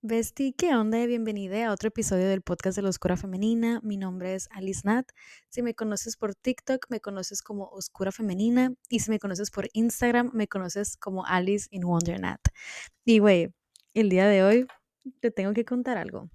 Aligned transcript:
Besti, 0.00 0.52
¿qué 0.52 0.76
onda? 0.76 1.04
Bienvenida 1.06 1.66
a 1.66 1.72
otro 1.72 1.88
episodio 1.88 2.28
del 2.28 2.42
podcast 2.42 2.76
de 2.76 2.82
la 2.82 2.90
Oscura 2.90 3.16
Femenina. 3.16 3.80
Mi 3.82 3.96
nombre 3.96 4.36
es 4.36 4.48
Alice 4.52 4.82
Nat. 4.84 5.10
Si 5.48 5.60
me 5.60 5.74
conoces 5.74 6.16
por 6.16 6.36
TikTok, 6.36 6.86
me 6.88 7.00
conoces 7.00 7.42
como 7.42 7.64
Oscura 7.64 8.12
Femenina. 8.12 8.72
Y 8.88 9.00
si 9.00 9.10
me 9.10 9.18
conoces 9.18 9.50
por 9.50 9.68
Instagram, 9.72 10.30
me 10.32 10.46
conoces 10.46 10.96
como 10.96 11.26
Alice 11.26 11.66
in 11.72 11.82
Wonder. 11.82 12.20
Y 13.04 13.18
güey, 13.18 13.52
el 13.94 14.08
día 14.08 14.28
de 14.28 14.44
hoy 14.44 14.66
te 15.18 15.32
tengo 15.32 15.52
que 15.52 15.64
contar 15.64 15.98
algo. 15.98 16.30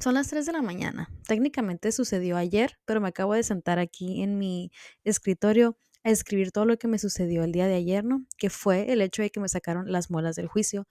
Son 0.00 0.14
las 0.14 0.28
3 0.28 0.46
de 0.46 0.52
la 0.52 0.62
mañana. 0.62 1.10
Técnicamente 1.26 1.92
sucedió 1.92 2.36
ayer, 2.36 2.78
pero 2.84 3.00
me 3.00 3.08
acabo 3.08 3.34
de 3.34 3.42
sentar 3.42 3.78
aquí 3.78 4.22
en 4.22 4.38
mi 4.38 4.70
escritorio 5.04 5.78
a 6.02 6.10
escribir 6.10 6.52
todo 6.52 6.66
lo 6.66 6.76
que 6.76 6.88
me 6.88 6.98
sucedió 6.98 7.44
el 7.44 7.52
día 7.52 7.66
de 7.66 7.74
ayer, 7.74 8.04
¿no? 8.04 8.26
Que 8.36 8.50
fue 8.50 8.92
el 8.92 9.00
hecho 9.00 9.22
de 9.22 9.30
que 9.30 9.40
me 9.40 9.48
sacaron 9.48 9.90
las 9.90 10.10
muelas 10.10 10.36
del 10.36 10.48
juicio. 10.48 10.86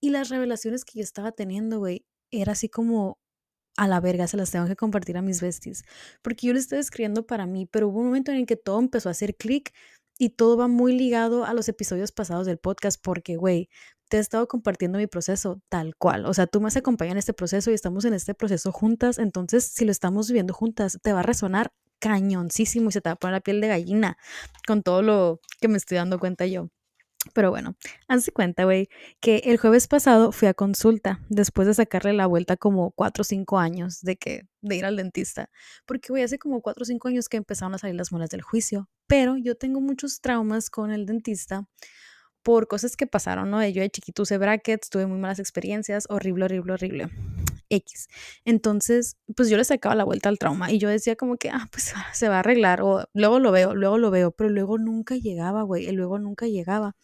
Y 0.00 0.10
las 0.10 0.28
revelaciones 0.30 0.84
que 0.84 0.98
yo 0.98 1.02
estaba 1.02 1.32
teniendo, 1.32 1.78
güey, 1.78 2.04
era 2.30 2.52
así 2.52 2.68
como 2.68 3.18
a 3.76 3.86
la 3.86 4.00
verga, 4.00 4.26
se 4.26 4.36
las 4.36 4.50
tengo 4.50 4.66
que 4.66 4.76
compartir 4.76 5.16
a 5.16 5.22
mis 5.22 5.40
besties. 5.40 5.84
Porque 6.22 6.46
yo 6.46 6.52
lo 6.52 6.58
estoy 6.58 6.78
escribiendo 6.78 7.26
para 7.26 7.46
mí, 7.46 7.66
pero 7.66 7.88
hubo 7.88 8.00
un 8.00 8.06
momento 8.06 8.32
en 8.32 8.38
el 8.38 8.46
que 8.46 8.56
todo 8.56 8.78
empezó 8.80 9.08
a 9.08 9.12
hacer 9.12 9.36
clic 9.36 9.72
y 10.18 10.30
todo 10.30 10.56
va 10.56 10.68
muy 10.68 10.96
ligado 10.96 11.44
a 11.44 11.54
los 11.54 11.68
episodios 11.68 12.12
pasados 12.12 12.46
del 12.46 12.58
podcast 12.58 13.00
porque, 13.02 13.36
güey, 13.36 13.70
te 14.10 14.16
he 14.16 14.20
estado 14.20 14.48
compartiendo 14.48 14.98
mi 14.98 15.06
proceso 15.06 15.62
tal 15.68 15.94
cual. 15.96 16.26
O 16.26 16.34
sea, 16.34 16.46
tú 16.48 16.60
me 16.60 16.66
has 16.66 16.76
acompañado 16.76 17.12
en 17.12 17.18
este 17.18 17.32
proceso 17.32 17.70
y 17.70 17.74
estamos 17.74 18.04
en 18.04 18.12
este 18.12 18.34
proceso 18.34 18.72
juntas. 18.72 19.18
Entonces, 19.18 19.64
si 19.64 19.84
lo 19.84 19.92
estamos 19.92 20.28
viviendo 20.28 20.52
juntas, 20.52 20.98
te 21.00 21.12
va 21.12 21.20
a 21.20 21.22
resonar 21.22 21.72
cañoncísimo 22.00 22.88
y 22.88 22.92
se 22.92 23.00
te 23.00 23.08
va 23.08 23.12
a 23.12 23.16
poner 23.16 23.34
la 23.34 23.40
piel 23.40 23.60
de 23.60 23.68
gallina 23.68 24.18
con 24.66 24.82
todo 24.82 25.02
lo 25.02 25.40
que 25.60 25.68
me 25.68 25.78
estoy 25.78 25.96
dando 25.96 26.18
cuenta 26.18 26.44
yo. 26.46 26.68
Pero 27.34 27.50
bueno, 27.50 27.76
hazte 28.08 28.32
cuenta, 28.32 28.64
güey, 28.64 28.88
que 29.20 29.42
el 29.44 29.58
jueves 29.58 29.86
pasado 29.86 30.32
fui 30.32 30.48
a 30.48 30.54
consulta 30.54 31.20
después 31.28 31.68
de 31.68 31.74
sacarle 31.74 32.14
la 32.14 32.26
vuelta 32.26 32.56
como 32.56 32.90
cuatro 32.92 33.20
o 33.22 33.24
cinco 33.24 33.58
años 33.58 34.00
de 34.00 34.16
que 34.16 34.48
de 34.62 34.76
ir 34.76 34.86
al 34.86 34.96
dentista, 34.96 35.50
porque 35.86 36.08
güey, 36.08 36.22
hace 36.22 36.38
como 36.38 36.62
cuatro 36.62 36.82
o 36.82 36.86
cinco 36.86 37.08
años 37.08 37.28
que 37.28 37.36
empezaron 37.36 37.74
a 37.74 37.78
salir 37.78 37.94
las 37.94 38.10
muelas 38.10 38.30
del 38.30 38.40
juicio, 38.40 38.88
pero 39.06 39.36
yo 39.36 39.54
tengo 39.54 39.80
muchos 39.82 40.22
traumas 40.22 40.70
con 40.70 40.90
el 40.90 41.04
dentista 41.04 41.68
por 42.42 42.68
cosas 42.68 42.96
que 42.96 43.06
pasaron, 43.06 43.50
¿no? 43.50 43.66
Yo 43.66 43.82
de 43.82 43.90
chiquito 43.90 44.22
usé 44.22 44.38
brackets, 44.38 44.90
tuve 44.90 45.06
muy 45.06 45.18
malas 45.18 45.38
experiencias, 45.38 46.06
horrible, 46.08 46.46
horrible, 46.46 46.72
horrible. 46.72 47.10
X. 47.70 48.08
Entonces, 48.44 49.16
pues 49.36 49.48
yo 49.48 49.56
le 49.56 49.64
sacaba 49.64 49.94
la 49.94 50.04
vuelta 50.04 50.28
al 50.28 50.38
trauma 50.38 50.72
y 50.72 50.78
yo 50.78 50.88
decía 50.88 51.16
como 51.16 51.36
que, 51.36 51.50
ah, 51.50 51.68
pues 51.70 51.92
se 52.12 52.28
va 52.28 52.36
a 52.36 52.38
arreglar 52.40 52.82
o 52.82 53.08
luego 53.14 53.38
lo 53.38 53.52
veo, 53.52 53.74
luego 53.74 53.98
lo 53.98 54.10
veo, 54.10 54.32
pero 54.32 54.50
luego 54.50 54.78
nunca 54.78 55.16
llegaba, 55.16 55.62
güey, 55.62 55.88
y 55.88 55.92
luego 55.92 56.18
nunca 56.18 56.46
llegaba. 56.46 56.96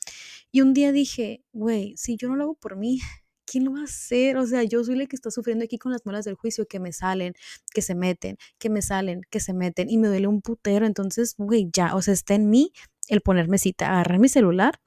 Y 0.52 0.60
un 0.62 0.74
día 0.74 0.92
dije, 0.92 1.44
güey, 1.52 1.94
si 1.96 2.16
yo 2.16 2.28
no 2.28 2.36
lo 2.36 2.44
hago 2.44 2.54
por 2.54 2.76
mí, 2.76 3.00
¿quién 3.46 3.64
lo 3.64 3.72
va 3.72 3.80
a 3.80 3.84
hacer? 3.84 4.36
O 4.38 4.46
sea, 4.46 4.64
yo 4.64 4.82
soy 4.84 4.96
la 4.96 5.06
que 5.06 5.16
está 5.16 5.30
sufriendo 5.30 5.64
aquí 5.64 5.78
con 5.78 5.92
las 5.92 6.04
muelas 6.04 6.24
del 6.24 6.34
juicio, 6.34 6.66
que 6.66 6.80
me 6.80 6.92
salen, 6.92 7.34
que 7.72 7.82
se 7.82 7.94
meten, 7.94 8.36
que 8.58 8.70
me 8.70 8.82
salen, 8.82 9.22
que 9.30 9.40
se 9.40 9.54
meten 9.54 9.88
y 9.90 9.98
me 9.98 10.08
duele 10.08 10.26
un 10.26 10.42
putero. 10.42 10.86
Entonces, 10.86 11.34
güey, 11.38 11.70
ya, 11.72 11.94
o 11.94 12.02
sea, 12.02 12.14
está 12.14 12.34
en 12.34 12.50
mí 12.50 12.72
el 13.08 13.20
ponerme 13.20 13.58
cita, 13.58 13.88
agarrar 13.90 14.18
mi 14.18 14.28
celular 14.28 14.80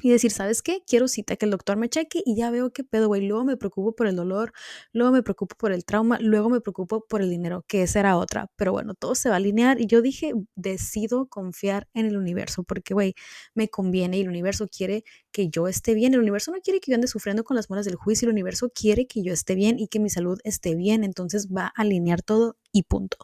y 0.00 0.10
decir, 0.10 0.30
¿sabes 0.30 0.62
qué? 0.62 0.82
Quiero 0.86 1.08
cita, 1.08 1.36
que 1.36 1.44
el 1.46 1.50
doctor 1.50 1.76
me 1.76 1.88
cheque 1.88 2.22
y 2.24 2.36
ya 2.36 2.50
veo 2.50 2.72
qué 2.72 2.84
pedo, 2.84 3.08
güey. 3.08 3.26
Luego 3.26 3.44
me 3.44 3.56
preocupo 3.56 3.94
por 3.94 4.06
el 4.06 4.16
dolor, 4.16 4.52
luego 4.92 5.12
me 5.12 5.22
preocupo 5.22 5.56
por 5.56 5.72
el 5.72 5.84
trauma, 5.84 6.18
luego 6.20 6.50
me 6.50 6.60
preocupo 6.60 7.04
por 7.06 7.22
el 7.22 7.30
dinero, 7.30 7.64
que 7.68 7.82
esa 7.82 8.00
era 8.00 8.16
otra. 8.16 8.50
Pero 8.56 8.72
bueno, 8.72 8.94
todo 8.94 9.14
se 9.14 9.28
va 9.28 9.36
a 9.36 9.38
alinear 9.38 9.80
y 9.80 9.86
yo 9.86 10.02
dije, 10.02 10.32
decido 10.54 11.26
confiar 11.26 11.88
en 11.94 12.06
el 12.06 12.16
universo 12.16 12.62
porque, 12.62 12.94
güey, 12.94 13.14
me 13.54 13.68
conviene 13.68 14.18
y 14.18 14.20
el 14.22 14.28
universo 14.28 14.68
quiere 14.68 15.04
que 15.32 15.48
yo 15.48 15.68
esté 15.68 15.94
bien. 15.94 16.14
El 16.14 16.20
universo 16.20 16.52
no 16.52 16.58
quiere 16.60 16.80
que 16.80 16.90
yo 16.90 16.94
ande 16.96 17.08
sufriendo 17.08 17.44
con 17.44 17.56
las 17.56 17.68
muelas 17.70 17.86
del 17.86 17.96
juicio, 17.96 18.26
el 18.26 18.32
universo 18.32 18.70
quiere 18.74 19.06
que 19.06 19.22
yo 19.22 19.32
esté 19.32 19.54
bien 19.54 19.78
y 19.78 19.88
que 19.88 19.98
mi 20.00 20.10
salud 20.10 20.38
esté 20.44 20.74
bien. 20.74 21.04
Entonces 21.04 21.48
va 21.48 21.66
a 21.66 21.72
alinear 21.82 22.22
todo 22.22 22.56
y 22.72 22.84
punto. 22.84 23.16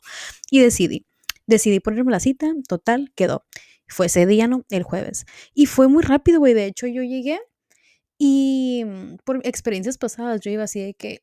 Y 0.51 0.61
decidí, 0.61 1.07
decidí 1.47 1.81
ponerme 1.81 2.13
la 2.13 2.21
cita, 2.21 2.53
total, 2.69 3.13
quedó. 3.15 3.45
Fue 3.95 4.07
ese 4.07 4.27
día, 4.27 4.49
¿no? 4.49 4.65
El 4.71 4.83
jueves. 4.83 5.25
Y 5.55 5.67
fue 5.67 5.87
muy 5.87 6.03
rápido, 6.03 6.41
güey. 6.41 6.53
De 6.53 6.67
hecho, 6.67 6.89
yo 6.89 7.05
llegué 7.05 7.39
y 8.19 8.85
mm, 8.85 9.19
por 9.25 9.41
experiencias 9.47 9.99
pasadas 9.99 10.41
yo 10.41 10.51
iba 10.51 10.65
así 10.65 10.81
de 10.81 10.95
que 10.95 11.23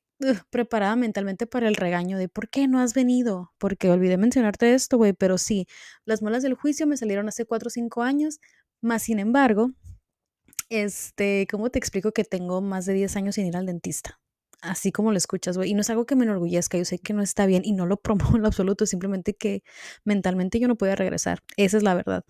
preparada 0.51 0.95
mentalmente 0.95 1.47
para 1.47 1.67
el 1.67 1.75
regaño 1.75 2.17
de 2.17 2.29
¿por 2.29 2.49
qué 2.49 2.69
no 2.69 2.79
has 2.79 2.93
venido? 2.93 3.51
Porque 3.57 3.89
olvidé 3.91 4.17
mencionarte 4.17 4.73
esto, 4.73 4.97
güey, 4.97 5.11
pero 5.13 5.37
sí, 5.37 5.67
las 6.05 6.21
muelas 6.21 6.43
del 6.43 6.53
juicio 6.53 6.87
me 6.87 6.95
salieron 6.97 7.27
hace 7.27 7.45
4 7.45 7.67
o 7.67 7.71
5 7.71 8.03
años, 8.03 8.39
más 8.81 9.03
sin 9.03 9.19
embargo, 9.19 9.71
este, 10.69 11.47
¿cómo 11.51 11.71
te 11.71 11.79
explico 11.79 12.13
que 12.13 12.23
tengo 12.23 12.61
más 12.61 12.85
de 12.85 12.93
10 12.93 13.17
años 13.17 13.35
sin 13.35 13.47
ir 13.47 13.57
al 13.57 13.65
dentista? 13.65 14.20
Así 14.61 14.91
como 14.91 15.11
lo 15.11 15.17
escuchas, 15.17 15.57
güey. 15.57 15.72
Y 15.72 15.73
no 15.73 15.81
es 15.81 15.89
algo 15.89 16.05
que 16.05 16.16
me 16.16 16.25
enorgullezca, 16.25 16.77
yo 16.77 16.85
sé 16.85 16.99
que 16.99 17.13
no 17.13 17.22
está 17.22 17.45
bien 17.45 17.63
y 17.66 17.73
no 17.73 17.85
lo 17.85 17.97
promuevo 18.01 18.35
en 18.35 18.41
lo 18.41 18.47
absoluto, 18.47 18.85
simplemente 18.85 19.33
que 19.33 19.63
mentalmente 20.05 20.59
yo 20.59 20.67
no 20.67 20.75
podía 20.77 20.95
regresar. 20.95 21.44
Esa 21.57 21.77
es 21.77 21.83
la 21.83 21.94
verdad. 21.95 22.23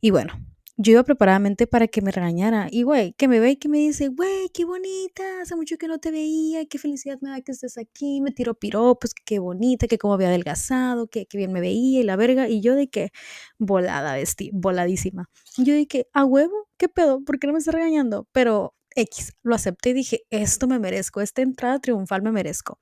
Y 0.00 0.10
bueno, 0.10 0.34
yo 0.78 0.92
iba 0.92 1.02
preparadamente 1.04 1.66
para 1.66 1.88
que 1.88 2.02
me 2.02 2.10
regañara. 2.12 2.68
Y, 2.70 2.82
güey, 2.82 3.14
que 3.14 3.28
me 3.28 3.40
ve 3.40 3.52
y 3.52 3.56
que 3.56 3.68
me 3.68 3.78
dice, 3.78 4.08
güey, 4.08 4.50
qué 4.52 4.66
bonita, 4.66 5.40
hace 5.40 5.56
mucho 5.56 5.78
que 5.78 5.88
no 5.88 5.98
te 5.98 6.10
veía, 6.10 6.66
qué 6.66 6.78
felicidad 6.78 7.18
me 7.22 7.30
da 7.30 7.40
que 7.40 7.52
estés 7.52 7.78
aquí. 7.78 8.20
Me 8.20 8.30
tiró 8.30 8.54
piropos, 8.54 9.14
que 9.14 9.22
qué 9.24 9.38
bonita, 9.38 9.86
que 9.86 9.96
cómo 9.98 10.14
había 10.14 10.28
adelgazado, 10.28 11.06
que 11.08 11.26
qué 11.26 11.38
bien 11.38 11.52
me 11.52 11.60
veía 11.60 12.00
y 12.00 12.04
la 12.04 12.16
verga. 12.16 12.48
Y 12.48 12.60
yo 12.60 12.74
de 12.74 12.88
que, 12.88 13.10
volada, 13.58 14.14
vestí, 14.14 14.50
voladísima. 14.52 15.30
yo 15.56 15.74
de 15.74 15.86
que, 15.86 16.08
a 16.12 16.24
huevo, 16.26 16.68
¿qué 16.76 16.88
pedo? 16.90 17.24
¿Por 17.24 17.38
qué 17.38 17.46
no 17.46 17.54
me 17.54 17.58
está 17.58 17.72
regañando? 17.72 18.28
Pero 18.32 18.74
X, 18.96 19.34
lo 19.42 19.54
acepté 19.54 19.90
y 19.90 19.92
dije, 19.94 20.22
esto 20.30 20.66
me 20.66 20.78
merezco, 20.78 21.20
esta 21.20 21.42
entrada 21.42 21.78
triunfal 21.78 22.22
me 22.22 22.32
merezco. 22.32 22.80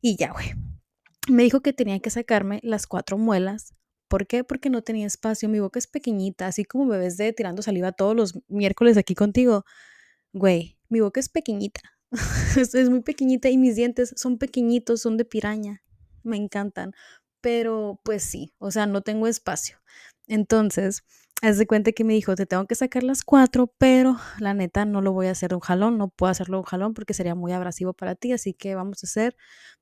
Y 0.00 0.16
ya, 0.16 0.32
güey. 0.32 0.52
Me 1.28 1.44
dijo 1.44 1.60
que 1.60 1.72
tenía 1.72 2.00
que 2.00 2.10
sacarme 2.10 2.60
las 2.62 2.86
cuatro 2.86 3.16
muelas. 3.16 3.74
¿Por 4.08 4.26
qué? 4.26 4.44
Porque 4.44 4.70
no 4.70 4.82
tenía 4.82 5.06
espacio. 5.06 5.48
Mi 5.48 5.60
boca 5.60 5.78
es 5.78 5.86
pequeñita, 5.86 6.46
así 6.46 6.64
como 6.64 6.86
ves 6.88 7.16
de 7.16 7.32
tirando 7.32 7.62
saliva 7.62 7.92
todos 7.92 8.14
los 8.14 8.34
miércoles 8.48 8.96
aquí 8.96 9.14
contigo. 9.14 9.64
Güey, 10.32 10.78
mi 10.88 11.00
boca 11.00 11.20
es 11.20 11.28
pequeñita. 11.28 11.80
es 12.56 12.90
muy 12.90 13.02
pequeñita 13.02 13.48
y 13.48 13.56
mis 13.56 13.76
dientes 13.76 14.12
son 14.16 14.38
pequeñitos, 14.38 15.00
son 15.00 15.16
de 15.16 15.24
piraña. 15.24 15.82
Me 16.24 16.36
encantan. 16.36 16.92
Pero 17.40 18.00
pues 18.04 18.22
sí, 18.22 18.52
o 18.58 18.70
sea, 18.70 18.86
no 18.86 19.00
tengo 19.02 19.28
espacio. 19.28 19.78
Entonces, 20.26 21.04
Haz 21.44 21.58
de 21.58 21.66
cuenta 21.66 21.90
que 21.90 22.04
me 22.04 22.12
dijo, 22.14 22.36
te 22.36 22.46
tengo 22.46 22.66
que 22.68 22.76
sacar 22.76 23.02
las 23.02 23.24
cuatro, 23.24 23.66
pero 23.78 24.16
la 24.38 24.54
neta 24.54 24.84
no 24.84 25.00
lo 25.02 25.12
voy 25.12 25.26
a 25.26 25.32
hacer 25.32 25.48
de 25.50 25.56
un 25.56 25.60
jalón, 25.60 25.98
no 25.98 26.08
puedo 26.08 26.30
hacerlo 26.30 26.58
de 26.58 26.60
un 26.60 26.64
jalón 26.66 26.94
porque 26.94 27.14
sería 27.14 27.34
muy 27.34 27.50
abrasivo 27.52 27.94
para 27.94 28.14
ti, 28.14 28.32
así 28.32 28.54
que 28.54 28.76
vamos 28.76 29.02
a 29.02 29.06
hacer 29.08 29.36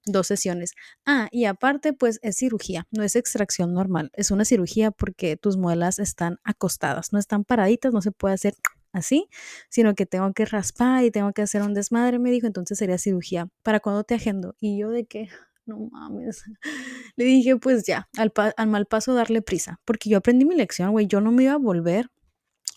dos 0.06 0.26
sesiones. 0.26 0.72
Ah, 1.04 1.28
y 1.31 1.44
aparte, 1.44 1.93
pues 1.93 2.19
es 2.22 2.37
cirugía, 2.37 2.87
no 2.91 3.03
es 3.03 3.15
extracción 3.15 3.75
normal, 3.75 4.10
es 4.15 4.31
una 4.31 4.47
cirugía 4.47 4.91
porque 4.91 5.37
tus 5.37 5.59
muelas 5.59 5.98
están 5.98 6.38
acostadas, 6.44 7.12
no 7.12 7.19
están 7.19 7.44
paraditas, 7.44 7.92
no 7.92 8.00
se 8.00 8.10
puede 8.12 8.34
hacer 8.34 8.54
así, 8.92 9.28
sino 9.69 9.94
que 9.94 10.06
tengo 10.06 10.32
que 10.32 10.47
raspar 10.47 11.04
y 11.04 11.10
tengo 11.10 11.32
que 11.34 11.42
hacer 11.42 11.60
un 11.62 11.75
desmadre, 11.75 12.19
me 12.19 12.31
dijo, 12.31 12.47
entonces 12.47 12.78
sería 12.78 12.97
cirugía. 12.97 13.48
¿Para 13.62 13.81
cuándo 13.81 14.03
te 14.04 14.15
agendo? 14.15 14.56
Y 14.60 14.78
yo 14.78 14.88
de 14.88 15.04
qué? 15.04 15.28
No 15.66 15.88
mames. 15.91 16.44
Le 17.16 17.25
dije, 17.25 17.56
pues 17.56 17.84
ya, 17.84 18.09
al, 18.16 18.32
mal 18.69 18.87
paso 18.87 19.15
darle 19.15 19.43
prisa, 19.43 19.81
porque 19.84 20.10
yo 20.10 20.19
aprendí 20.19 20.44
mi 20.44 20.56
lección, 20.56 20.93
güey, 20.93 21.06
yo 21.06 21.21
no 21.21 21.32
me 21.32 21.44
iba 21.44 21.53
a 21.54 21.59
volver 21.59 22.10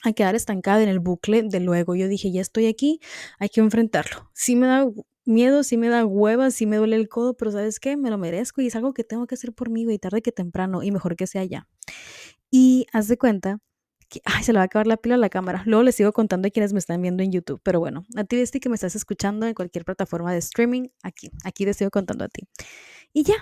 a 0.03 0.13
quedar 0.13 0.35
estancada 0.35 0.83
en 0.83 0.89
el 0.89 0.99
bucle 0.99 1.43
de 1.43 1.59
luego. 1.59 1.95
Yo 1.95 2.07
dije, 2.07 2.31
ya 2.31 2.41
estoy 2.41 2.67
aquí, 2.67 2.99
hay 3.39 3.49
que 3.49 3.61
enfrentarlo. 3.61 4.29
Sí 4.33 4.55
me 4.55 4.67
da 4.67 4.85
miedo, 5.25 5.63
sí 5.63 5.77
me 5.77 5.89
da 5.89 6.05
hueva, 6.05 6.51
sí 6.51 6.65
me 6.65 6.77
duele 6.77 6.97
el 6.97 7.07
codo, 7.07 7.35
pero 7.35 7.51
¿sabes 7.51 7.79
qué? 7.79 7.95
Me 7.95 8.09
lo 8.09 8.17
merezco 8.17 8.61
y 8.61 8.67
es 8.67 8.75
algo 8.75 8.93
que 8.93 9.03
tengo 9.03 9.27
que 9.27 9.35
hacer 9.35 9.53
por 9.53 9.69
mí, 9.69 9.85
güey, 9.85 9.99
tarde 9.99 10.21
que 10.21 10.31
temprano 10.31 10.83
y 10.83 10.91
mejor 10.91 11.15
que 11.15 11.27
sea 11.27 11.45
ya. 11.45 11.67
Y 12.51 12.87
haz 12.91 13.07
de 13.07 13.17
cuenta 13.17 13.59
ay, 14.25 14.43
se 14.43 14.53
le 14.53 14.57
va 14.57 14.63
a 14.63 14.65
acabar 14.65 14.87
la 14.87 14.97
pila 14.97 15.15
a 15.15 15.17
la 15.17 15.29
cámara. 15.29 15.63
Luego 15.65 15.83
les 15.83 15.95
sigo 15.95 16.11
contando 16.13 16.47
a 16.47 16.51
quienes 16.51 16.73
me 16.73 16.79
están 16.79 17.01
viendo 17.01 17.23
en 17.23 17.31
YouTube. 17.31 17.61
Pero 17.63 17.79
bueno, 17.79 18.05
a 18.15 18.23
ti, 18.23 18.37
este 18.37 18.59
que 18.59 18.69
me 18.69 18.75
estás 18.75 18.95
escuchando 18.95 19.45
en 19.45 19.53
cualquier 19.53 19.85
plataforma 19.85 20.31
de 20.31 20.39
streaming, 20.39 20.89
aquí, 21.03 21.31
aquí 21.43 21.65
les 21.65 21.77
sigo 21.77 21.91
contando 21.91 22.25
a 22.25 22.29
ti. 22.29 22.47
Y 23.13 23.23
ya, 23.23 23.35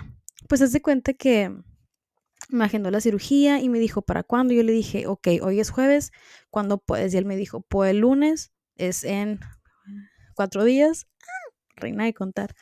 pues 0.48 0.62
haz 0.62 0.72
de 0.72 0.82
cuenta 0.82 1.14
que 1.14 1.54
me 2.48 2.64
agendó 2.64 2.90
la 2.90 3.00
cirugía 3.00 3.60
y 3.60 3.68
me 3.68 3.78
dijo, 3.78 4.02
¿para 4.02 4.22
cuándo? 4.22 4.54
Yo 4.54 4.62
le 4.62 4.72
dije, 4.72 5.06
ok, 5.06 5.28
hoy 5.42 5.60
es 5.60 5.70
jueves, 5.70 6.12
¿cuándo 6.50 6.78
puedes? 6.78 7.14
Y 7.14 7.18
él 7.18 7.24
me 7.24 7.36
dijo, 7.36 7.62
pues 7.62 7.90
el 7.90 7.98
lunes 7.98 8.52
es 8.76 9.04
en 9.04 9.40
cuatro 10.34 10.64
días. 10.64 11.06
Ah, 11.22 11.54
reina 11.76 12.04
de 12.04 12.14
contar. 12.14 12.54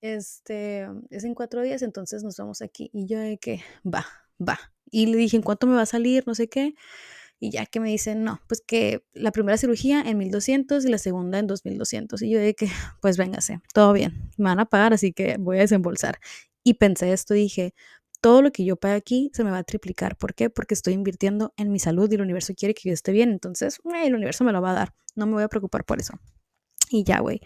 Este, 0.00 0.86
es 1.10 1.24
en 1.24 1.34
cuatro 1.34 1.62
días, 1.62 1.82
entonces 1.82 2.22
nos 2.22 2.36
vamos 2.36 2.62
aquí. 2.62 2.90
Y 2.92 3.06
yo 3.06 3.18
de 3.18 3.38
que, 3.38 3.62
va, 3.84 4.06
va. 4.40 4.58
Y 4.90 5.06
le 5.06 5.16
dije, 5.16 5.36
¿en 5.36 5.42
cuánto 5.42 5.66
me 5.66 5.74
va 5.74 5.82
a 5.82 5.86
salir? 5.86 6.24
No 6.26 6.34
sé 6.34 6.48
qué. 6.48 6.74
Y 7.38 7.50
ya 7.50 7.66
que 7.66 7.80
me 7.80 7.90
dicen, 7.90 8.24
no, 8.24 8.40
pues 8.48 8.62
que 8.66 9.04
la 9.12 9.30
primera 9.30 9.58
cirugía 9.58 10.02
en 10.02 10.18
1200 10.18 10.84
y 10.84 10.88
la 10.88 10.98
segunda 10.98 11.38
en 11.38 11.46
2200. 11.46 12.22
Y 12.22 12.30
yo 12.30 12.38
dije 12.38 12.54
que, 12.54 12.68
pues 13.02 13.16
véngase, 13.16 13.60
todo 13.74 13.92
bien, 13.92 14.30
me 14.36 14.44
van 14.44 14.60
a 14.60 14.66
pagar, 14.66 14.92
así 14.94 15.12
que 15.12 15.36
voy 15.38 15.58
a 15.58 15.60
desembolsar. 15.60 16.18
Y 16.64 16.74
pensé 16.74 17.12
esto, 17.12 17.34
dije, 17.34 17.74
todo 18.20 18.42
lo 18.42 18.50
que 18.50 18.64
yo 18.64 18.76
pague 18.76 18.94
aquí 18.94 19.30
se 19.34 19.44
me 19.44 19.50
va 19.50 19.58
a 19.58 19.64
triplicar. 19.64 20.16
¿Por 20.16 20.34
qué? 20.34 20.50
Porque 20.50 20.74
estoy 20.74 20.94
invirtiendo 20.94 21.52
en 21.56 21.70
mi 21.70 21.78
salud 21.78 22.10
y 22.10 22.16
el 22.16 22.22
universo 22.22 22.54
quiere 22.56 22.74
que 22.74 22.88
yo 22.88 22.92
esté 22.92 23.12
bien. 23.12 23.30
Entonces, 23.30 23.78
el 24.02 24.14
universo 24.14 24.42
me 24.42 24.52
lo 24.52 24.60
va 24.60 24.72
a 24.72 24.74
dar. 24.74 24.94
No 25.14 25.26
me 25.26 25.34
voy 25.34 25.42
a 25.44 25.48
preocupar 25.48 25.84
por 25.84 26.00
eso. 26.00 26.14
Y 26.90 27.04
ya, 27.04 27.20
güey. 27.20 27.40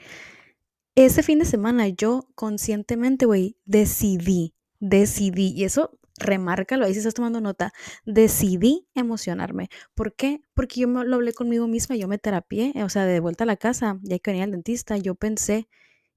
Ese 0.94 1.22
fin 1.22 1.38
de 1.38 1.44
semana 1.44 1.88
yo 1.88 2.28
conscientemente, 2.34 3.26
güey, 3.26 3.56
decidí, 3.64 4.54
decidí, 4.80 5.52
y 5.54 5.64
eso 5.64 5.98
remárcalo 6.20 6.84
ahí 6.84 6.92
si 6.92 6.98
estás 6.98 7.14
tomando 7.14 7.40
nota, 7.40 7.72
decidí 8.04 8.86
emocionarme. 8.94 9.68
¿Por 9.94 10.14
qué? 10.14 10.42
Porque 10.54 10.80
yo 10.80 10.86
lo 10.86 11.16
hablé 11.16 11.32
conmigo 11.32 11.66
misma, 11.66 11.96
yo 11.96 12.08
me 12.08 12.18
terapié, 12.18 12.72
o 12.84 12.88
sea, 12.88 13.04
de 13.04 13.20
vuelta 13.20 13.44
a 13.44 13.46
la 13.46 13.56
casa, 13.56 13.98
ya 14.02 14.18
que 14.18 14.30
venía 14.30 14.44
el 14.44 14.52
dentista, 14.52 14.96
yo 14.96 15.14
pensé 15.14 15.68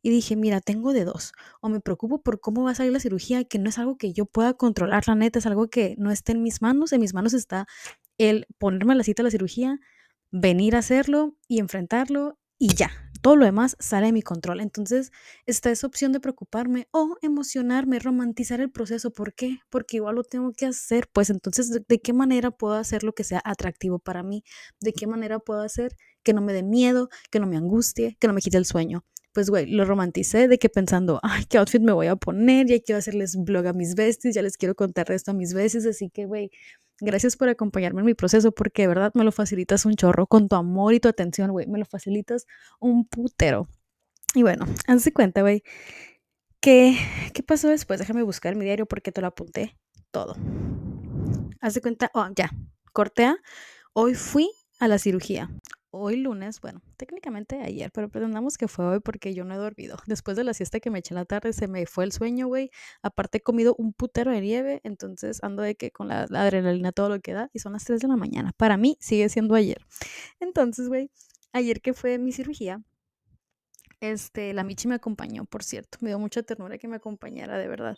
y 0.04 0.10
dije, 0.10 0.36
mira, 0.36 0.60
tengo 0.60 0.92
de 0.94 1.06
dos, 1.06 1.32
o 1.62 1.70
me 1.70 1.80
preocupo 1.80 2.22
por 2.22 2.42
cómo 2.42 2.64
va 2.64 2.72
a 2.72 2.76
salir 2.76 2.92
la 2.92 3.00
cirugía, 3.00 3.46
que 3.46 3.58
no 3.58 3.70
es 3.70 3.80
algo 3.80 3.98
que 3.98 4.12
yo 4.12 4.26
pueda 4.26 4.54
controlar, 4.54 5.08
la 5.08 5.16
neta, 5.16 5.40
es 5.40 5.46
algo 5.46 5.70
que 5.70 5.96
no 5.98 6.12
está 6.12 6.34
en 6.34 6.44
mis 6.44 6.62
manos, 6.62 6.92
en 6.92 7.00
mis 7.00 7.14
manos 7.14 7.34
está 7.34 7.68
el 8.18 8.46
ponerme 8.58 8.96
la 8.96 9.04
cita 9.04 9.22
a 9.22 9.26
la 9.26 9.32
cirugía, 9.32 9.80
venir 10.30 10.76
a 10.76 10.80
hacerlo 10.80 11.38
y 11.48 11.60
enfrentarlo 11.60 12.38
y 12.58 12.76
ya, 12.76 12.92
todo 13.24 13.38
lo 13.38 13.46
demás 13.46 13.78
sale 13.80 14.08
de 14.08 14.12
mi 14.12 14.22
control. 14.22 14.60
Entonces 14.60 15.12
está 15.46 15.72
esa 15.72 15.88
opción 15.88 16.12
de 16.12 16.20
preocuparme 16.20 16.88
o 16.92 17.18
emocionarme, 17.22 18.00
romantizar 18.00 18.60
el 18.60 18.70
proceso. 18.70 19.12
¿Por 19.12 19.34
qué? 19.34 19.60
Porque 19.70 19.98
igual 19.98 20.16
lo 20.16 20.24
tengo 20.24 20.52
que 20.52 20.66
hacer. 20.66 21.08
Pues 21.12 21.30
entonces, 21.30 21.72
¿de, 21.72 22.00
qué 22.02 22.14
manera 22.14 22.52
puedo 22.52 22.74
hacer 22.76 23.04
lo 23.04 23.14
que 23.14 23.24
sea 23.24 23.42
atractivo 23.46 23.98
para 24.00 24.24
mí? 24.24 24.44
¿De 24.82 24.92
qué 24.92 25.08
manera 25.08 25.40
puedo 25.40 25.62
hacer 25.62 25.96
que 26.22 26.34
no 26.34 26.42
me 26.42 26.52
dé 26.52 26.64
miedo, 26.64 27.10
que 27.32 27.40
no 27.40 27.48
me 27.48 27.56
angustie, 27.56 28.18
que 28.20 28.28
no 28.28 28.34
me 28.34 28.42
quite 28.42 28.58
el 28.58 28.66
sueño? 28.66 29.06
Pues, 29.34 29.50
güey, 29.50 29.66
lo 29.68 29.86
romanticé 29.86 30.48
de 30.48 30.58
que 30.58 30.70
pensando, 30.70 31.20
ay, 31.24 31.46
qué 31.50 31.58
outfit 31.58 31.82
me 31.82 31.92
voy 31.92 32.08
a 32.08 32.16
poner, 32.16 32.68
ya 32.68 32.80
quiero 32.80 33.00
hacerles 33.00 33.36
blog 33.38 33.68
a 33.68 33.74
mis 33.74 33.96
besties, 33.96 34.36
ya 34.36 34.42
les 34.42 34.58
quiero 34.58 34.76
contar 34.76 35.12
esto 35.12 35.32
a 35.32 35.34
mis 35.34 35.54
besties, 35.54 35.86
así 35.86 36.10
que, 36.10 36.26
güey, 36.26 36.52
Gracias 37.00 37.36
por 37.36 37.50
acompañarme 37.50 38.02
en 38.02 38.06
mi 38.06 38.14
proceso 38.14 38.52
porque 38.52 38.84
de 38.84 38.88
verdad 38.88 39.12
me 39.16 39.24
lo 39.24 39.32
facilitas 39.32 39.86
un 39.86 39.96
chorro 39.96 40.28
con 40.28 40.48
tu 40.48 40.56
amor 40.56 40.94
y 40.94 41.00
tu 41.00 41.10
atención, 41.10 41.52
güey. 41.52 41.68
Me 41.68 41.80
lo 41.80 41.86
facilitas 41.86 42.46
un 42.80 43.06
putero. 43.06 43.68
Y 44.36 44.44
bueno, 44.44 44.66
hazte 44.88 45.12
cuenta, 45.12 45.42
güey. 45.42 45.64
¿Qué, 46.62 46.98
¿Qué 47.34 47.44
pasó 47.44 47.68
después? 47.68 48.00
Déjame 48.00 48.24
buscar 48.24 48.56
mi 48.56 48.64
diario 48.64 48.86
porque 48.86 49.12
te 49.12 49.22
lo 49.22 49.28
apunté 49.28 49.78
todo. 50.12 50.36
Haz 51.60 51.74
de 51.74 51.82
cuenta, 51.82 52.10
oh, 52.14 52.28
ya, 52.36 52.52
cortea. 52.94 53.38
Hoy 53.92 54.16
fui 54.16 54.50
a 54.80 54.88
la 54.88 54.98
cirugía 54.98 55.50
hoy 55.94 56.18
lunes, 56.18 56.60
bueno, 56.60 56.82
técnicamente 56.98 57.62
ayer, 57.62 57.92
pero 57.92 58.10
pretendamos 58.10 58.58
que 58.58 58.68
fue 58.68 58.86
hoy 58.86 59.00
porque 59.00 59.34
yo 59.34 59.46
no 59.46 59.54
he 59.54 59.58
dormido. 59.58 59.98
Después 60.08 60.36
de 60.36 60.44
la 60.44 60.54
siesta 60.54 60.80
que 60.80 60.90
me 60.90 61.00
eché 61.00 61.14
en 61.14 61.20
la 61.20 61.26
tarde, 61.26 61.54
se 61.54 61.68
me 61.68 61.86
fue 61.86 62.04
el 62.04 62.12
sueño, 62.12 62.48
güey. 62.48 62.72
Aparte 63.04 63.38
he 63.38 63.42
comido 63.42 63.76
un 63.78 63.94
putero 63.94 64.32
de 64.32 64.42
nieve, 64.42 64.82
entonces 64.84 65.44
ando 65.44 65.62
de 65.62 65.76
que 65.76 65.92
con 65.92 66.08
la, 66.08 66.24
adrenalina 66.24 66.92
todo 66.92 67.10
lo 67.10 67.20
que 67.22 67.34
da 67.34 67.50
y 67.54 67.60
son 67.60 67.74
las 67.74 67.86
3 67.86 68.02
de 68.02 68.08
la 68.08 68.18
mañana. 68.18 68.52
Para 68.58 68.76
mí 68.78 68.98
sigue 69.00 69.30
siendo 69.30 69.56
ayer. 69.56 69.86
Entonces, 70.40 70.88
güey, 70.88 71.12
ayer 71.54 71.82
que 71.82 71.94
fue 71.94 72.18
mi 72.18 72.32
cirugía, 72.32 72.82
este, 74.02 74.54
la 74.54 74.64
Michi 74.64 74.88
me 74.88 74.96
acompañó, 74.96 75.46
por 75.46 75.64
cierto. 75.64 76.00
Me 76.02 76.10
dio 76.10 76.20
mucha 76.20 76.44
ternura 76.44 76.78
que 76.78 76.88
me 76.88 76.98
acompañara, 76.98 77.58
de 77.58 77.68
verdad. 77.68 77.98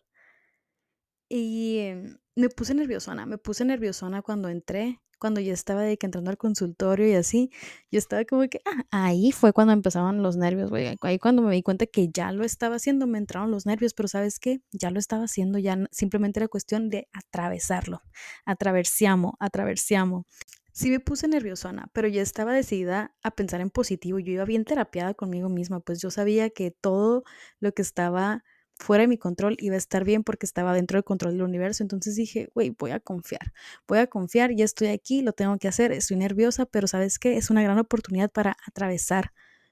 Y 1.29 1.79
em, 1.79 2.17
me 2.35 2.49
puse 2.49 2.73
nerviosona, 2.75 3.25
me 3.25 3.37
puse 3.37 3.65
nerviosona 3.65 4.21
cuando 4.21 4.49
entré 4.49 5.01
cuando 5.19 5.39
yo 5.41 5.53
estaba 5.53 5.81
de 5.81 5.97
que 5.97 6.05
entrando 6.05 6.29
al 6.31 6.37
consultorio 6.37 7.07
y 7.07 7.13
así, 7.13 7.49
yo 7.91 7.99
estaba 7.99 8.25
como 8.25 8.47
que, 8.47 8.61
ah, 8.65 8.83
ahí 8.91 9.31
fue 9.31 9.53
cuando 9.53 9.73
empezaban 9.73 10.21
los 10.23 10.37
nervios, 10.37 10.69
güey. 10.69 10.97
Ahí 11.01 11.19
cuando 11.19 11.41
me 11.41 11.53
di 11.53 11.63
cuenta 11.63 11.85
que 11.85 12.09
ya 12.13 12.31
lo 12.31 12.43
estaba 12.43 12.75
haciendo, 12.75 13.07
me 13.07 13.17
entraron 13.17 13.51
los 13.51 13.65
nervios, 13.65 13.93
pero 13.93 14.07
¿sabes 14.07 14.39
qué? 14.39 14.61
Ya 14.71 14.91
lo 14.91 14.99
estaba 14.99 15.23
haciendo, 15.25 15.59
ya 15.59 15.77
simplemente 15.91 16.39
era 16.39 16.47
cuestión 16.47 16.89
de 16.89 17.07
atravesarlo. 17.13 18.01
Atraversiamo, 18.45 19.35
atraversiamo. 19.39 20.25
Sí 20.73 20.89
me 20.91 20.99
puse 20.99 21.29
nerviosona, 21.29 21.87
pero 21.93 22.09
ya 22.09 22.21
estaba 22.21 22.53
decidida 22.53 23.15
a 23.23 23.31
pensar 23.31 23.61
en 23.61 23.69
positivo. 23.69 24.19
Yo 24.19 24.33
iba 24.33 24.43
bien 24.45 24.65
terapiada 24.65 25.13
conmigo 25.13 25.47
misma, 25.47 25.79
pues 25.79 26.01
yo 26.01 26.11
sabía 26.11 26.49
que 26.49 26.69
todo 26.71 27.23
lo 27.61 27.71
que 27.73 27.81
estaba 27.81 28.43
fuera 28.77 29.03
de 29.03 29.07
mi 29.07 29.17
control 29.17 29.55
iba 29.59 29.75
a 29.75 29.77
estar 29.77 30.03
bien 30.03 30.23
porque 30.23 30.45
estaba 30.45 30.73
dentro 30.73 30.97
del 30.97 31.03
control 31.03 31.33
del 31.33 31.43
universo. 31.43 31.83
Entonces 31.83 32.15
dije, 32.15 32.49
güey, 32.53 32.71
voy 32.77 32.91
a 32.91 32.99
confiar, 32.99 33.53
voy 33.87 33.99
a 33.99 34.07
confiar, 34.07 34.53
ya 34.53 34.65
estoy 34.65 34.89
aquí, 34.89 35.21
lo 35.21 35.33
tengo 35.33 35.57
que 35.57 35.67
hacer, 35.67 35.91
estoy 35.91 36.17
nerviosa, 36.17 36.65
pero 36.65 36.87
sabes 36.87 37.19
qué, 37.19 37.37
es 37.37 37.49
una 37.49 37.63
gran 37.63 37.79
oportunidad 37.79 38.31
para 38.31 38.57
atravesar 38.67 39.31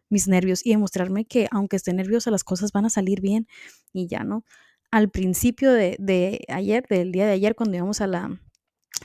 mis 0.09 0.27
nervios 0.27 0.65
y 0.65 0.71
demostrarme 0.71 1.25
que 1.25 1.47
aunque 1.51 1.75
esté 1.75 1.93
nerviosa, 1.93 2.31
las 2.31 2.43
cosas 2.43 2.71
van 2.71 2.85
a 2.85 2.89
salir 2.89 3.21
bien 3.21 3.47
y 3.91 4.07
ya 4.07 4.23
no. 4.23 4.45
Al 4.91 5.09
principio 5.09 5.73
de, 5.73 5.97
de 5.99 6.45
ayer, 6.49 6.85
del 6.87 7.11
día 7.11 7.25
de 7.25 7.31
ayer, 7.31 7.55
cuando 7.55 7.75
íbamos 7.75 7.99
a 7.99 8.07
la, 8.07 8.39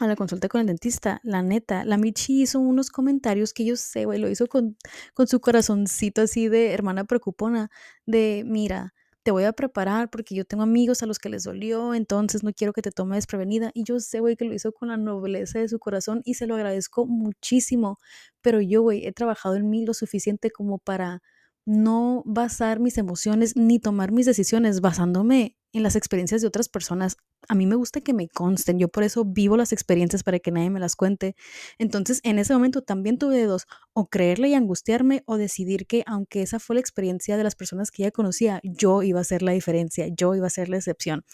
a 0.01 0.07
la 0.07 0.17
consulta 0.17 0.49
con 0.49 0.61
el 0.61 0.67
dentista, 0.67 1.21
la 1.25 1.43
neta, 1.43 1.85
la 1.85 1.97
Michi 1.97 2.43
hizo 2.43 2.61
unos 2.61 2.91
comentarios 2.91 3.55
que 3.55 3.65
yo 3.65 3.77
sé, 3.77 4.05
güey, 4.05 4.21
lo 4.21 4.29
hizo 4.29 4.47
con, 4.49 4.77
con 5.15 5.27
su 5.27 5.41
corazoncito 5.41 6.23
así 6.23 6.49
de 6.49 6.73
hermana 6.73 7.05
preocupona, 7.05 7.71
de 8.05 8.45
mira, 8.47 8.95
te 9.29 9.33
voy 9.33 9.45
a 9.45 9.53
preparar 9.53 10.09
porque 10.09 10.35
yo 10.35 10.47
tengo 10.47 10.63
amigos 10.63 11.03
a 11.03 11.07
los 11.07 11.19
que 11.19 11.29
les 11.29 11.45
dolió, 11.45 11.93
entonces 11.93 12.43
no 12.43 12.51
quiero 12.55 12.73
que 12.73 12.81
te 12.81 12.91
tome 12.91 13.17
desprevenida. 13.17 13.71
Y 13.75 13.85
yo 13.85 14.01
sé, 14.01 14.21
güey, 14.21 14.37
que 14.37 14.47
lo 14.47 14.55
hizo 14.55 14.73
con 14.73 14.89
la 14.89 14.97
nobleza 14.97 15.59
de 15.59 15.69
su 15.69 15.79
corazón 15.79 16.23
y 16.25 16.33
se 16.33 16.47
lo 16.47 16.55
agradezco 16.55 17.05
muchísimo. 17.05 17.99
Pero 18.41 18.63
yo, 18.63 18.81
güey, 18.81 19.05
he 19.05 19.13
trabajado 19.13 19.57
en 19.57 19.69
mí 19.69 19.85
lo 19.85 19.93
suficiente 19.93 20.51
como 20.51 20.79
para 20.79 21.21
no 21.67 22.23
basar 22.25 22.81
mis 22.81 22.97
emociones 22.97 23.55
ni 23.55 23.79
tomar 23.79 24.13
mis 24.13 24.25
decisiones 24.25 24.81
basándome 24.81 25.59
en 25.79 25.83
las 25.83 25.97
experiencias 25.97 26.43
de 26.43 26.49
otras 26.49 26.69
personas. 26.69 27.17
A 27.49 27.55
mí 27.55 27.67
me 27.67 27.77
gusta 27.77 28.01
que 28.01 28.13
me 28.13 28.29
consten, 28.29 28.79
yo 28.79 28.89
por 28.89 29.05
eso 29.05 29.25
vivo 29.25 29.57
las 29.57 29.73
experiencias 29.73 30.23
para 30.23 30.39
que 30.39 30.51
nadie 30.51 30.69
me 30.69 30.81
las 30.81 30.97
cuente. 30.97 31.35
Entonces, 31.79 32.21
en 32.25 32.39
ese 32.39 32.53
momento 32.53 32.83
también 32.83 33.17
tuve 33.17 33.43
dos, 33.45 33.67
o 33.95 34.09
creerle 34.09 34.49
y 34.49 34.55
angustiarme, 34.55 35.23
o 35.25 35.39
decidir 35.39 35.87
que 35.87 36.03
aunque 36.07 36.43
esa 36.43 36.59
fue 36.59 36.75
la 36.75 36.81
experiencia 36.81 37.37
de 37.37 37.45
las 37.45 37.55
personas 37.55 37.91
que 37.91 38.03
ya 38.03 38.11
conocía, 38.11 38.61
yo 38.63 39.03
iba 39.03 39.21
a 39.21 39.25
ser 39.25 39.43
la 39.43 39.53
diferencia, 39.53 40.09
yo 40.09 40.35
iba 40.35 40.47
a 40.47 40.51
ser 40.51 40.69
la 40.69 40.77
excepción. 40.77 41.25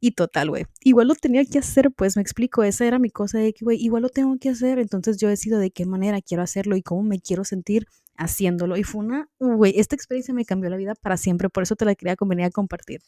Y 0.00 0.12
total, 0.12 0.48
güey, 0.50 0.66
igual 0.82 1.08
lo 1.08 1.14
tenía 1.14 1.44
que 1.44 1.58
hacer, 1.58 1.90
pues 1.90 2.16
me 2.16 2.22
explico, 2.22 2.62
esa 2.62 2.86
era 2.86 2.98
mi 2.98 3.10
cosa 3.10 3.38
de 3.38 3.52
que, 3.52 3.64
güey, 3.64 3.78
igual 3.82 4.02
lo 4.02 4.08
tengo 4.08 4.38
que 4.38 4.48
hacer, 4.48 4.78
entonces 4.78 5.18
yo 5.18 5.28
decido 5.28 5.58
de 5.58 5.70
qué 5.70 5.84
manera 5.84 6.22
quiero 6.22 6.42
hacerlo 6.42 6.76
y 6.76 6.82
cómo 6.82 7.02
me 7.02 7.20
quiero 7.20 7.44
sentir 7.44 7.86
haciéndolo. 8.16 8.76
Y 8.76 8.84
fue 8.84 9.04
una, 9.04 9.28
güey, 9.38 9.78
esta 9.78 9.96
experiencia 9.96 10.34
me 10.34 10.44
cambió 10.44 10.70
la 10.70 10.76
vida 10.76 10.94
para 10.94 11.16
siempre, 11.16 11.48
por 11.48 11.62
eso 11.62 11.76
te 11.76 11.84
la 11.84 11.94
quería 11.94 12.16
convenir 12.16 12.46
a 12.46 12.50
compartir. 12.50 13.00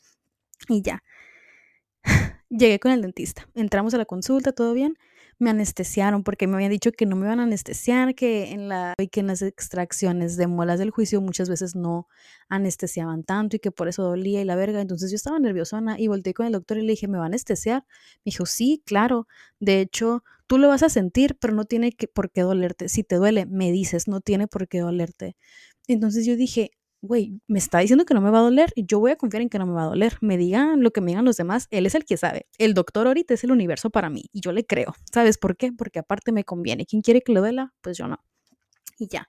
Y 0.68 0.82
ya. 0.82 1.02
Llegué 2.50 2.80
con 2.80 2.92
el 2.92 3.02
dentista. 3.02 3.48
Entramos 3.54 3.94
a 3.94 3.98
la 3.98 4.04
consulta, 4.04 4.52
todo 4.52 4.74
bien. 4.74 4.96
Me 5.38 5.50
anestesiaron 5.50 6.22
porque 6.22 6.46
me 6.46 6.56
habían 6.56 6.70
dicho 6.70 6.92
que 6.92 7.06
no 7.06 7.16
me 7.16 7.26
iban 7.26 7.40
a 7.40 7.44
anestesiar, 7.44 8.14
que 8.14 8.50
en, 8.52 8.68
las 8.68 9.42
extracciones 9.42 10.36
de 10.36 10.46
muelas 10.46 10.78
del 10.78 10.90
juicio 10.90 11.20
muchas 11.22 11.48
veces 11.48 11.74
no 11.74 12.08
anestesiaban 12.50 13.24
tanto 13.24 13.56
y 13.56 13.58
que 13.60 13.70
por 13.70 13.88
eso 13.88 14.02
dolía 14.02 14.42
y 14.42 14.44
la 14.44 14.56
verga. 14.56 14.82
Entonces 14.82 15.10
yo 15.10 15.16
estaba 15.16 15.38
nerviosona 15.38 15.98
y 15.98 16.08
volteé 16.08 16.34
con 16.34 16.46
el 16.46 16.52
doctor 16.52 16.76
y 16.76 16.82
le 16.82 16.92
dije, 16.92 17.08
¿me 17.08 17.16
va 17.16 17.24
a 17.24 17.26
anestesiar? 17.28 17.86
Me 18.24 18.32
dijo, 18.32 18.44
sí, 18.44 18.82
claro. 18.84 19.26
De 19.60 19.80
hecho, 19.80 20.24
tú 20.46 20.58
lo 20.58 20.68
vas 20.68 20.82
a 20.82 20.90
sentir, 20.90 21.38
pero 21.40 21.54
no 21.54 21.64
tiene 21.64 21.92
que, 21.92 22.06
por 22.08 22.30
qué 22.30 22.42
dolerte. 22.42 22.88
Si 22.90 23.02
te 23.02 23.16
duele, 23.16 23.46
me 23.46 23.72
dices, 23.72 24.08
no 24.08 24.20
tiene 24.20 24.46
por 24.46 24.68
qué 24.68 24.80
dolerte. 24.80 25.36
Entonces 25.88 26.26
yo 26.26 26.36
dije, 26.36 26.72
güey, 27.02 27.40
me 27.46 27.58
está 27.58 27.78
diciendo 27.78 28.04
que 28.04 28.14
no 28.14 28.20
me 28.20 28.30
va 28.30 28.38
a 28.38 28.42
doler 28.42 28.72
yo 28.76 29.00
voy 29.00 29.12
a 29.12 29.16
confiar 29.16 29.42
en 29.42 29.48
que 29.48 29.58
no 29.58 29.66
me 29.66 29.72
va 29.72 29.82
a 29.84 29.86
doler. 29.86 30.18
Me 30.20 30.36
digan 30.36 30.82
lo 30.82 30.90
que 30.92 31.00
me 31.00 31.08
digan 31.12 31.24
los 31.24 31.36
demás, 31.36 31.66
él 31.70 31.86
es 31.86 31.94
el 31.94 32.04
que 32.04 32.16
sabe. 32.16 32.46
El 32.58 32.74
doctor 32.74 33.06
ahorita 33.06 33.34
es 33.34 33.44
el 33.44 33.52
universo 33.52 33.90
para 33.90 34.10
mí 34.10 34.24
y 34.32 34.40
yo 34.40 34.52
le 34.52 34.64
creo. 34.66 34.94
¿Sabes 35.12 35.38
por 35.38 35.56
qué? 35.56 35.72
Porque 35.72 35.98
aparte 36.00 36.32
me 36.32 36.44
conviene. 36.44 36.86
¿Quién 36.86 37.02
quiere 37.02 37.22
que 37.22 37.32
le 37.32 37.40
duela? 37.40 37.72
Pues 37.80 37.96
yo 37.98 38.08
no. 38.08 38.18
Y 38.98 39.08
ya. 39.08 39.28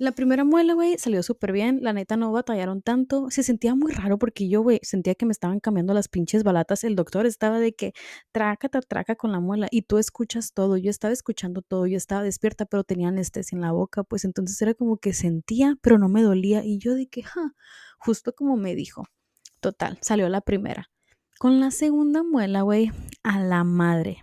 La 0.00 0.12
primera 0.12 0.44
muela, 0.44 0.72
güey, 0.72 0.96
salió 0.96 1.22
súper 1.22 1.52
bien. 1.52 1.80
La 1.82 1.92
neta 1.92 2.16
no 2.16 2.32
batallaron 2.32 2.80
tanto. 2.80 3.30
Se 3.30 3.42
sentía 3.42 3.74
muy 3.74 3.92
raro 3.92 4.18
porque 4.18 4.48
yo, 4.48 4.62
güey, 4.62 4.80
sentía 4.80 5.14
que 5.14 5.26
me 5.26 5.32
estaban 5.32 5.60
cambiando 5.60 5.92
las 5.92 6.08
pinches 6.08 6.42
balatas. 6.42 6.84
El 6.84 6.96
doctor 6.96 7.26
estaba 7.26 7.58
de 7.58 7.74
que 7.74 7.92
traca, 8.32 8.70
traca 8.70 9.16
con 9.16 9.30
la 9.30 9.40
muela 9.40 9.68
y 9.70 9.82
tú 9.82 9.98
escuchas 9.98 10.54
todo. 10.54 10.78
Yo 10.78 10.88
estaba 10.88 11.12
escuchando 11.12 11.60
todo. 11.60 11.86
Yo 11.86 11.98
estaba 11.98 12.22
despierta, 12.22 12.64
pero 12.64 12.82
tenía 12.82 13.08
anestesia 13.08 13.56
en 13.56 13.60
la 13.60 13.72
boca. 13.72 14.02
Pues 14.02 14.24
entonces 14.24 14.62
era 14.62 14.72
como 14.72 14.96
que 14.96 15.12
sentía, 15.12 15.76
pero 15.82 15.98
no 15.98 16.08
me 16.08 16.22
dolía. 16.22 16.64
Y 16.64 16.78
yo 16.78 16.94
de 16.94 17.06
que, 17.06 17.22
ja, 17.22 17.54
justo 17.98 18.34
como 18.34 18.56
me 18.56 18.74
dijo. 18.74 19.04
Total, 19.60 19.98
salió 20.00 20.30
la 20.30 20.40
primera. 20.40 20.90
Con 21.38 21.60
la 21.60 21.70
segunda 21.70 22.22
muela, 22.22 22.62
güey, 22.62 22.90
a 23.22 23.38
la 23.38 23.64
madre. 23.64 24.22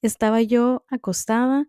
Estaba 0.00 0.40
yo 0.40 0.86
acostada 0.88 1.66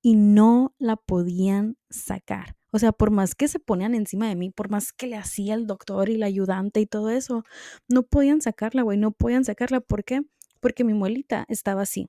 y 0.00 0.16
no 0.16 0.74
la 0.78 0.96
podían 0.96 1.76
sacar. 1.90 2.57
O 2.70 2.78
sea, 2.78 2.92
por 2.92 3.10
más 3.10 3.34
que 3.34 3.48
se 3.48 3.58
ponían 3.58 3.94
encima 3.94 4.28
de 4.28 4.36
mí, 4.36 4.50
por 4.50 4.70
más 4.70 4.92
que 4.92 5.06
le 5.06 5.16
hacía 5.16 5.54
el 5.54 5.66
doctor 5.66 6.08
y 6.10 6.16
la 6.16 6.26
ayudante 6.26 6.80
y 6.80 6.86
todo 6.86 7.10
eso, 7.10 7.44
no 7.88 8.02
podían 8.02 8.40
sacarla, 8.42 8.82
güey, 8.82 8.98
no 8.98 9.12
podían 9.12 9.44
sacarla. 9.44 9.80
¿Por 9.80 10.04
qué? 10.04 10.22
Porque 10.60 10.84
mi 10.84 10.94
muelita 10.94 11.44
estaba 11.48 11.82
así. 11.82 12.08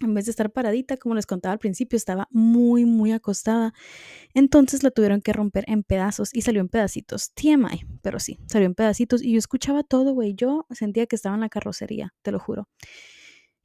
en 0.00 0.14
vez 0.14 0.24
de 0.24 0.30
estar 0.30 0.50
paradita, 0.50 0.96
como 0.96 1.14
les 1.14 1.26
contaba 1.26 1.52
al 1.52 1.58
principio, 1.58 1.96
estaba 1.96 2.26
muy, 2.30 2.84
muy 2.86 3.12
acostada. 3.12 3.72
Entonces 4.34 4.82
la 4.82 4.90
tuvieron 4.90 5.20
que 5.22 5.32
romper 5.32 5.64
en 5.68 5.84
pedazos 5.84 6.30
y 6.34 6.42
salió 6.42 6.60
en 6.60 6.68
pedacitos. 6.68 7.32
TMI, 7.34 7.86
pero 8.02 8.18
sí, 8.18 8.38
salió 8.48 8.66
en 8.66 8.74
pedacitos 8.74 9.22
y 9.22 9.32
yo 9.32 9.38
escuchaba 9.38 9.82
todo, 9.84 10.12
güey. 10.14 10.34
Yo 10.34 10.66
sentía 10.70 11.06
que 11.06 11.16
estaba 11.16 11.34
en 11.36 11.42
la 11.42 11.48
carrocería, 11.50 12.14
te 12.22 12.32
lo 12.32 12.38
juro. 12.40 12.68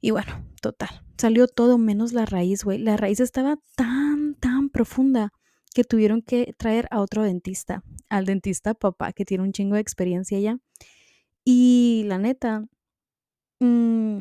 Y 0.00 0.10
bueno, 0.12 0.44
total, 0.62 0.90
salió 1.16 1.48
todo 1.48 1.78
menos 1.78 2.12
la 2.12 2.24
raíz, 2.26 2.64
güey. 2.64 2.78
La 2.78 2.96
raíz 2.96 3.20
estaba 3.20 3.56
tan, 3.74 4.36
tan 4.36 4.68
profunda 4.70 5.32
que 5.74 5.84
tuvieron 5.84 6.22
que 6.22 6.54
traer 6.58 6.88
a 6.90 7.00
otro 7.00 7.22
dentista, 7.22 7.82
al 8.08 8.26
dentista 8.26 8.74
papá, 8.74 9.12
que 9.12 9.24
tiene 9.24 9.44
un 9.44 9.52
chingo 9.52 9.74
de 9.74 9.80
experiencia 9.80 10.38
ya. 10.40 10.58
Y 11.44 12.04
la 12.06 12.18
neta, 12.18 12.66
mmm, 13.60 14.20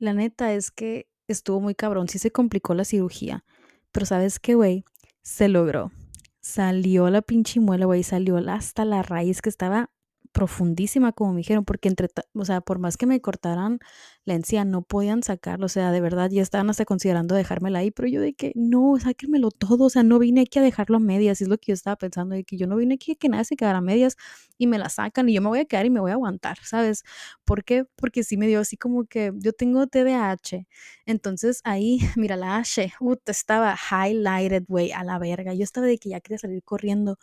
La 0.00 0.14
neta 0.14 0.54
es 0.54 0.70
que 0.70 1.10
estuvo 1.28 1.60
muy 1.60 1.74
cabrón, 1.74 2.08
sí 2.08 2.18
se 2.18 2.30
complicó 2.30 2.72
la 2.72 2.86
cirugía, 2.86 3.44
pero 3.92 4.06
¿sabes 4.06 4.40
qué, 4.40 4.54
güey? 4.54 4.82
Se 5.20 5.46
logró. 5.46 5.92
Salió 6.40 7.10
la 7.10 7.20
pinche 7.20 7.60
muela, 7.60 7.84
güey, 7.84 8.02
salió 8.02 8.38
hasta 8.38 8.86
la 8.86 9.02
raíz 9.02 9.42
que 9.42 9.50
estaba 9.50 9.90
profundísima, 10.32 11.12
como 11.12 11.32
me 11.32 11.38
dijeron, 11.38 11.64
porque 11.64 11.88
entre, 11.88 12.08
o 12.34 12.44
sea, 12.44 12.60
por 12.60 12.78
más 12.78 12.96
que 12.96 13.06
me 13.06 13.20
cortaran 13.20 13.78
la 14.24 14.34
encía, 14.34 14.64
no 14.64 14.82
podían 14.82 15.22
sacarlo, 15.22 15.66
o 15.66 15.68
sea, 15.68 15.90
de 15.92 16.00
verdad 16.00 16.30
ya 16.30 16.42
estaban 16.42 16.70
hasta 16.70 16.84
considerando 16.84 17.34
dejármela 17.34 17.80
ahí, 17.80 17.90
pero 17.90 18.08
yo 18.08 18.20
de 18.20 18.34
que 18.34 18.52
no, 18.54 18.96
sáquenmelo 19.00 19.50
todo, 19.50 19.84
o 19.84 19.90
sea, 19.90 20.02
no 20.02 20.18
vine 20.18 20.42
aquí 20.42 20.58
a 20.58 20.62
dejarlo 20.62 20.98
a 20.98 21.00
medias, 21.00 21.40
es 21.40 21.48
lo 21.48 21.58
que 21.58 21.66
yo 21.68 21.74
estaba 21.74 21.96
pensando, 21.96 22.34
de 22.34 22.44
que 22.44 22.56
yo 22.56 22.66
no 22.66 22.76
vine 22.76 22.94
aquí 22.94 23.12
a 23.12 23.14
que 23.16 23.28
nada 23.28 23.44
se 23.44 23.56
quedara 23.56 23.78
a 23.78 23.80
medias 23.80 24.16
y 24.58 24.66
me 24.66 24.78
la 24.78 24.88
sacan 24.88 25.28
y 25.28 25.34
yo 25.34 25.42
me 25.42 25.48
voy 25.48 25.60
a 25.60 25.64
quedar 25.64 25.86
y 25.86 25.90
me 25.90 26.00
voy 26.00 26.10
a 26.12 26.14
aguantar, 26.14 26.58
¿sabes? 26.64 27.02
¿Por 27.44 27.64
qué? 27.64 27.84
Porque 27.96 28.22
sí 28.24 28.36
me 28.36 28.46
dio 28.46 28.60
así 28.60 28.76
como 28.76 29.04
que 29.06 29.32
yo 29.36 29.52
tengo 29.52 29.86
TDAH, 29.86 30.66
entonces 31.06 31.60
ahí, 31.64 31.98
mira, 32.16 32.36
la 32.36 32.58
H, 32.58 32.92
uh, 33.00 33.16
estaba 33.26 33.76
highlighted, 33.76 34.64
güey, 34.68 34.92
a 34.92 35.04
la 35.04 35.18
verga, 35.18 35.54
yo 35.54 35.64
estaba 35.64 35.86
de 35.86 35.98
que 35.98 36.10
ya 36.10 36.20
quería 36.20 36.38
salir 36.38 36.62
corriendo, 36.62 37.18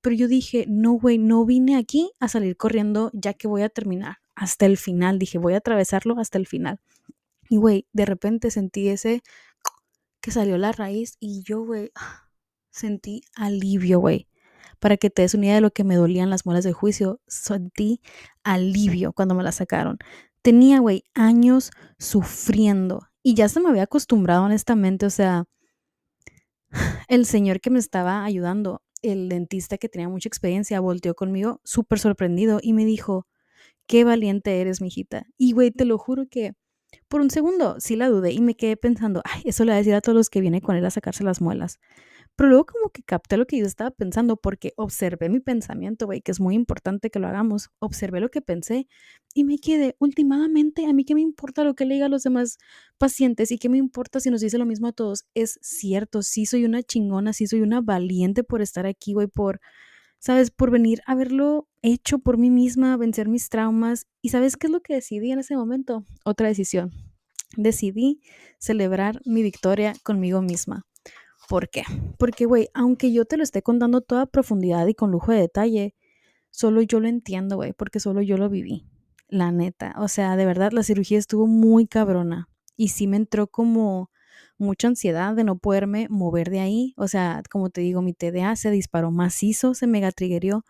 pero 0.00 0.16
yo 0.16 0.28
dije, 0.28 0.64
no, 0.68 0.92
güey, 0.92 1.18
no 1.18 1.44
vine 1.44 1.76
aquí 1.76 2.12
a 2.20 2.28
salir 2.28 2.56
corriendo 2.56 3.10
ya 3.12 3.34
que 3.34 3.48
voy 3.48 3.62
a 3.62 3.68
terminar 3.68 4.18
hasta 4.34 4.66
el 4.66 4.76
final. 4.76 5.18
Dije, 5.18 5.38
voy 5.38 5.54
a 5.54 5.58
atravesarlo 5.58 6.18
hasta 6.18 6.38
el 6.38 6.46
final. 6.46 6.80
Y, 7.48 7.56
güey, 7.58 7.86
de 7.92 8.06
repente 8.06 8.50
sentí 8.50 8.88
ese 8.88 9.22
que 10.20 10.30
salió 10.30 10.58
la 10.58 10.72
raíz 10.72 11.16
y 11.20 11.42
yo, 11.42 11.64
güey, 11.64 11.90
sentí 12.70 13.22
alivio, 13.34 14.00
güey. 14.00 14.28
Para 14.78 14.96
que 14.96 15.10
te 15.10 15.22
des 15.22 15.34
una 15.34 15.46
idea 15.46 15.54
de 15.56 15.60
lo 15.60 15.72
que 15.72 15.84
me 15.84 15.96
dolían 15.96 16.30
las 16.30 16.46
muelas 16.46 16.64
de 16.64 16.72
juicio, 16.72 17.20
sentí 17.26 18.00
alivio 18.44 19.12
cuando 19.12 19.34
me 19.34 19.42
la 19.42 19.52
sacaron. 19.52 19.98
Tenía, 20.42 20.80
güey, 20.80 21.04
años 21.14 21.70
sufriendo 21.98 23.08
y 23.22 23.34
ya 23.34 23.48
se 23.48 23.60
me 23.60 23.68
había 23.68 23.82
acostumbrado, 23.82 24.44
honestamente. 24.44 25.04
O 25.06 25.10
sea, 25.10 25.44
el 27.08 27.26
señor 27.26 27.60
que 27.60 27.70
me 27.70 27.78
estaba 27.78 28.24
ayudando 28.24 28.82
el 29.02 29.28
dentista 29.28 29.78
que 29.78 29.88
tenía 29.88 30.08
mucha 30.08 30.28
experiencia 30.28 30.80
volteó 30.80 31.14
conmigo 31.14 31.60
súper 31.64 31.98
sorprendido 31.98 32.60
y 32.62 32.72
me 32.72 32.84
dijo, 32.84 33.26
qué 33.86 34.04
valiente 34.04 34.60
eres, 34.60 34.80
mijita. 34.80 35.26
Y 35.36 35.52
güey, 35.52 35.70
te 35.70 35.84
lo 35.84 35.98
juro 35.98 36.26
que 36.30 36.52
por 37.08 37.20
un 37.20 37.30
segundo 37.30 37.76
sí 37.80 37.96
la 37.96 38.08
dudé 38.08 38.32
y 38.32 38.40
me 38.40 38.56
quedé 38.56 38.76
pensando, 38.76 39.22
ay, 39.24 39.42
eso 39.44 39.64
le 39.64 39.72
va 39.72 39.76
a 39.76 39.78
decir 39.78 39.94
a 39.94 40.00
todos 40.00 40.16
los 40.16 40.30
que 40.30 40.40
vienen 40.40 40.60
con 40.60 40.76
él 40.76 40.84
a 40.84 40.90
sacarse 40.90 41.24
las 41.24 41.40
muelas. 41.40 41.78
Pero 42.40 42.48
luego 42.48 42.64
como 42.64 42.88
que 42.88 43.02
capté 43.02 43.36
lo 43.36 43.46
que 43.46 43.58
yo 43.58 43.66
estaba 43.66 43.90
pensando 43.90 44.38
porque 44.38 44.72
observé 44.76 45.28
mi 45.28 45.40
pensamiento, 45.40 46.06
güey, 46.06 46.22
que 46.22 46.32
es 46.32 46.40
muy 46.40 46.54
importante 46.54 47.10
que 47.10 47.18
lo 47.18 47.28
hagamos. 47.28 47.68
Observé 47.80 48.18
lo 48.18 48.30
que 48.30 48.40
pensé 48.40 48.88
y 49.34 49.44
me 49.44 49.58
quedé, 49.58 49.94
últimamente, 49.98 50.86
a 50.86 50.94
mí 50.94 51.04
qué 51.04 51.14
me 51.14 51.20
importa 51.20 51.64
lo 51.64 51.74
que 51.74 51.84
le 51.84 51.96
diga 51.96 52.06
a 52.06 52.08
los 52.08 52.22
demás 52.22 52.56
pacientes 52.96 53.50
y 53.50 53.58
qué 53.58 53.68
me 53.68 53.76
importa 53.76 54.20
si 54.20 54.30
nos 54.30 54.40
dice 54.40 54.56
lo 54.56 54.64
mismo 54.64 54.86
a 54.86 54.92
todos. 54.92 55.26
Es 55.34 55.58
cierto, 55.60 56.22
sí 56.22 56.46
soy 56.46 56.64
una 56.64 56.82
chingona, 56.82 57.34
sí 57.34 57.46
soy 57.46 57.60
una 57.60 57.82
valiente 57.82 58.42
por 58.42 58.62
estar 58.62 58.86
aquí, 58.86 59.12
güey, 59.12 59.26
por, 59.26 59.60
sabes, 60.18 60.50
por 60.50 60.70
venir 60.70 61.02
a 61.04 61.12
haberlo 61.12 61.68
hecho 61.82 62.20
por 62.20 62.38
mí 62.38 62.48
misma, 62.48 62.96
vencer 62.96 63.28
mis 63.28 63.50
traumas. 63.50 64.06
¿Y 64.22 64.30
sabes 64.30 64.56
qué 64.56 64.68
es 64.68 64.72
lo 64.72 64.80
que 64.80 64.94
decidí 64.94 65.30
en 65.30 65.40
ese 65.40 65.56
momento? 65.56 66.06
Otra 66.24 66.48
decisión. 66.48 66.90
Decidí 67.58 68.22
celebrar 68.58 69.20
mi 69.26 69.42
victoria 69.42 69.92
conmigo 70.02 70.40
misma. 70.40 70.86
¿Por 71.50 71.68
qué? 71.68 71.82
Porque, 72.16 72.44
güey, 72.44 72.68
aunque 72.74 73.10
yo 73.12 73.24
te 73.24 73.36
lo 73.36 73.42
esté 73.42 73.60
contando 73.60 74.02
toda 74.02 74.26
profundidad 74.26 74.86
y 74.86 74.94
con 74.94 75.10
lujo 75.10 75.32
de 75.32 75.40
detalle, 75.40 75.96
solo 76.50 76.80
yo 76.80 77.00
lo 77.00 77.08
entiendo, 77.08 77.56
güey, 77.56 77.72
porque 77.72 77.98
solo 77.98 78.22
yo 78.22 78.36
lo 78.36 78.48
viví. 78.48 78.86
La 79.26 79.50
neta. 79.50 79.96
O 79.98 80.06
sea, 80.06 80.36
de 80.36 80.46
verdad, 80.46 80.70
la 80.70 80.84
cirugía 80.84 81.18
estuvo 81.18 81.48
muy 81.48 81.88
cabrona. 81.88 82.48
Y 82.76 82.90
sí 82.90 83.08
me 83.08 83.16
entró 83.16 83.48
como 83.48 84.12
mucha 84.58 84.86
ansiedad 84.86 85.34
de 85.34 85.42
no 85.42 85.58
poderme 85.58 86.06
mover 86.08 86.50
de 86.50 86.60
ahí. 86.60 86.94
O 86.96 87.08
sea, 87.08 87.42
como 87.50 87.68
te 87.68 87.80
digo, 87.80 88.00
mi 88.00 88.12
TDA 88.12 88.54
se 88.54 88.70
disparó 88.70 89.10
macizo, 89.10 89.74
se 89.74 89.88
mega 89.88 90.12
triggerió 90.12 90.64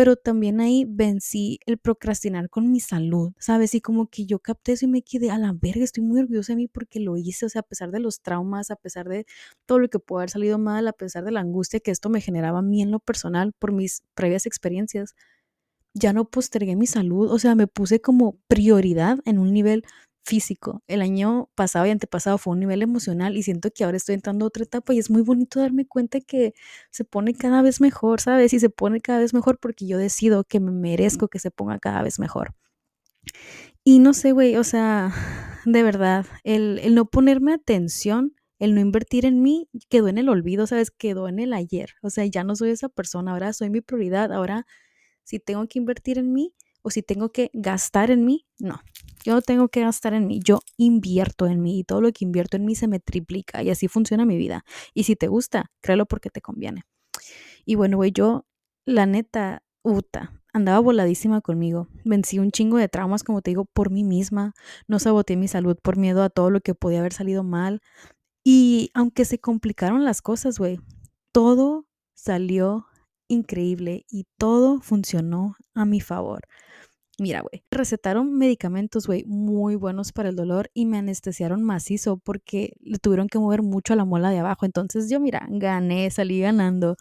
pero 0.00 0.16
también 0.16 0.62
ahí 0.62 0.86
vencí 0.88 1.60
el 1.66 1.76
procrastinar 1.76 2.48
con 2.48 2.72
mi 2.72 2.80
salud, 2.80 3.32
¿sabes? 3.38 3.74
Y 3.74 3.82
como 3.82 4.06
que 4.06 4.24
yo 4.24 4.38
capté 4.38 4.72
eso 4.72 4.86
y 4.86 4.88
me 4.88 5.02
quedé 5.02 5.30
a 5.30 5.36
la 5.36 5.52
verga, 5.52 5.84
estoy 5.84 6.02
muy 6.02 6.20
orgullosa 6.20 6.54
de 6.54 6.56
mí 6.56 6.68
porque 6.68 7.00
lo 7.00 7.18
hice, 7.18 7.44
o 7.44 7.48
sea, 7.50 7.60
a 7.60 7.64
pesar 7.64 7.90
de 7.90 8.00
los 8.00 8.22
traumas, 8.22 8.70
a 8.70 8.76
pesar 8.76 9.10
de 9.10 9.26
todo 9.66 9.78
lo 9.78 9.90
que 9.90 9.98
pudo 9.98 10.20
haber 10.20 10.30
salido 10.30 10.56
mal, 10.56 10.88
a 10.88 10.94
pesar 10.94 11.22
de 11.26 11.32
la 11.32 11.40
angustia 11.40 11.80
que 11.80 11.90
esto 11.90 12.08
me 12.08 12.22
generaba 12.22 12.60
a 12.60 12.62
mí 12.62 12.80
en 12.80 12.90
lo 12.90 12.98
personal 12.98 13.52
por 13.58 13.72
mis 13.72 14.02
previas 14.14 14.46
experiencias, 14.46 15.16
ya 15.92 16.14
no 16.14 16.24
postergué 16.30 16.76
mi 16.76 16.86
salud, 16.86 17.30
o 17.30 17.38
sea, 17.38 17.54
me 17.54 17.66
puse 17.66 18.00
como 18.00 18.38
prioridad 18.48 19.18
en 19.26 19.38
un 19.38 19.52
nivel 19.52 19.84
físico. 20.24 20.82
El 20.86 21.02
año 21.02 21.50
pasado 21.54 21.86
y 21.86 21.90
antepasado 21.90 22.38
fue 22.38 22.52
un 22.52 22.60
nivel 22.60 22.82
emocional 22.82 23.36
y 23.36 23.42
siento 23.42 23.70
que 23.70 23.84
ahora 23.84 23.96
estoy 23.96 24.14
entrando 24.14 24.44
a 24.44 24.48
otra 24.48 24.64
etapa 24.64 24.94
y 24.94 24.98
es 24.98 25.10
muy 25.10 25.22
bonito 25.22 25.60
darme 25.60 25.86
cuenta 25.86 26.20
que 26.20 26.54
se 26.90 27.04
pone 27.04 27.34
cada 27.34 27.62
vez 27.62 27.80
mejor, 27.80 28.20
¿sabes? 28.20 28.52
Y 28.52 28.60
se 28.60 28.70
pone 28.70 29.00
cada 29.00 29.20
vez 29.20 29.34
mejor 29.34 29.58
porque 29.58 29.86
yo 29.86 29.98
decido 29.98 30.44
que 30.44 30.60
me 30.60 30.72
merezco 30.72 31.28
que 31.28 31.38
se 31.38 31.50
ponga 31.50 31.78
cada 31.78 32.02
vez 32.02 32.18
mejor. 32.18 32.54
Y 33.84 33.98
no 33.98 34.14
sé, 34.14 34.32
güey, 34.32 34.56
o 34.56 34.64
sea, 34.64 35.12
de 35.64 35.82
verdad, 35.82 36.26
el, 36.44 36.78
el 36.82 36.94
no 36.94 37.06
ponerme 37.06 37.52
atención, 37.54 38.34
el 38.58 38.74
no 38.74 38.80
invertir 38.80 39.24
en 39.24 39.42
mí, 39.42 39.68
quedó 39.88 40.08
en 40.08 40.18
el 40.18 40.28
olvido, 40.28 40.66
¿sabes? 40.66 40.90
Quedó 40.90 41.28
en 41.28 41.38
el 41.38 41.52
ayer. 41.54 41.94
O 42.02 42.10
sea, 42.10 42.26
ya 42.26 42.44
no 42.44 42.56
soy 42.56 42.70
esa 42.70 42.88
persona, 42.88 43.32
ahora 43.32 43.52
soy 43.52 43.70
mi 43.70 43.80
prioridad. 43.80 44.32
Ahora, 44.32 44.66
si 45.24 45.38
tengo 45.38 45.66
que 45.66 45.78
invertir 45.78 46.18
en 46.18 46.32
mí, 46.32 46.54
o 46.82 46.90
si 46.90 47.02
tengo 47.02 47.32
que 47.32 47.50
gastar 47.52 48.10
en 48.10 48.24
mí, 48.24 48.46
no. 48.58 48.80
Yo 49.24 49.34
no 49.34 49.42
tengo 49.42 49.68
que 49.68 49.82
gastar 49.82 50.14
en 50.14 50.26
mí, 50.26 50.40
yo 50.42 50.60
invierto 50.76 51.46
en 51.46 51.60
mí 51.62 51.78
y 51.80 51.84
todo 51.84 52.00
lo 52.00 52.10
que 52.12 52.24
invierto 52.24 52.56
en 52.56 52.64
mí 52.64 52.74
se 52.74 52.88
me 52.88 53.00
triplica 53.00 53.62
y 53.62 53.70
así 53.70 53.88
funciona 53.88 54.24
mi 54.24 54.36
vida. 54.36 54.64
Y 54.94 55.04
si 55.04 55.16
te 55.16 55.28
gusta, 55.28 55.70
créelo 55.80 56.06
porque 56.06 56.30
te 56.30 56.40
conviene. 56.40 56.84
Y 57.64 57.74
bueno, 57.74 57.96
güey, 57.96 58.12
yo, 58.12 58.46
la 58.84 59.06
neta, 59.06 59.62
uta, 59.82 60.40
andaba 60.52 60.80
voladísima 60.80 61.40
conmigo. 61.40 61.88
Vencí 62.04 62.38
un 62.38 62.50
chingo 62.50 62.78
de 62.78 62.88
traumas, 62.88 63.22
como 63.22 63.42
te 63.42 63.50
digo, 63.50 63.66
por 63.66 63.90
mí 63.90 64.04
misma. 64.04 64.54
No 64.88 64.98
saboteé 64.98 65.36
mi 65.36 65.48
salud 65.48 65.76
por 65.82 65.96
miedo 65.96 66.22
a 66.22 66.30
todo 66.30 66.50
lo 66.50 66.60
que 66.60 66.74
podía 66.74 67.00
haber 67.00 67.12
salido 67.12 67.42
mal. 67.42 67.80
Y 68.44 68.90
aunque 68.94 69.24
se 69.24 69.38
complicaron 69.38 70.04
las 70.04 70.22
cosas, 70.22 70.58
güey, 70.58 70.80
todo 71.32 71.86
salió 72.14 72.86
increíble 73.28 74.04
y 74.10 74.26
todo 74.38 74.80
funcionó 74.80 75.56
a 75.74 75.84
mi 75.84 76.00
favor. 76.00 76.42
Mira, 77.20 77.42
güey, 77.42 77.62
recetaron 77.70 78.32
medicamentos, 78.32 79.06
güey, 79.06 79.24
muy 79.26 79.74
buenos 79.76 80.10
para 80.10 80.30
el 80.30 80.36
dolor 80.36 80.70
y 80.72 80.86
me 80.86 80.96
anestesiaron 80.96 81.62
macizo 81.62 82.16
porque 82.16 82.72
le 82.80 82.96
tuvieron 82.96 83.28
que 83.28 83.38
mover 83.38 83.60
mucho 83.62 83.92
a 83.92 83.96
la 83.96 84.06
muela 84.06 84.30
de 84.30 84.38
abajo. 84.38 84.64
Entonces 84.64 85.10
yo, 85.10 85.20
mira, 85.20 85.46
gané, 85.50 86.10
salí 86.10 86.40
ganando. 86.40 86.96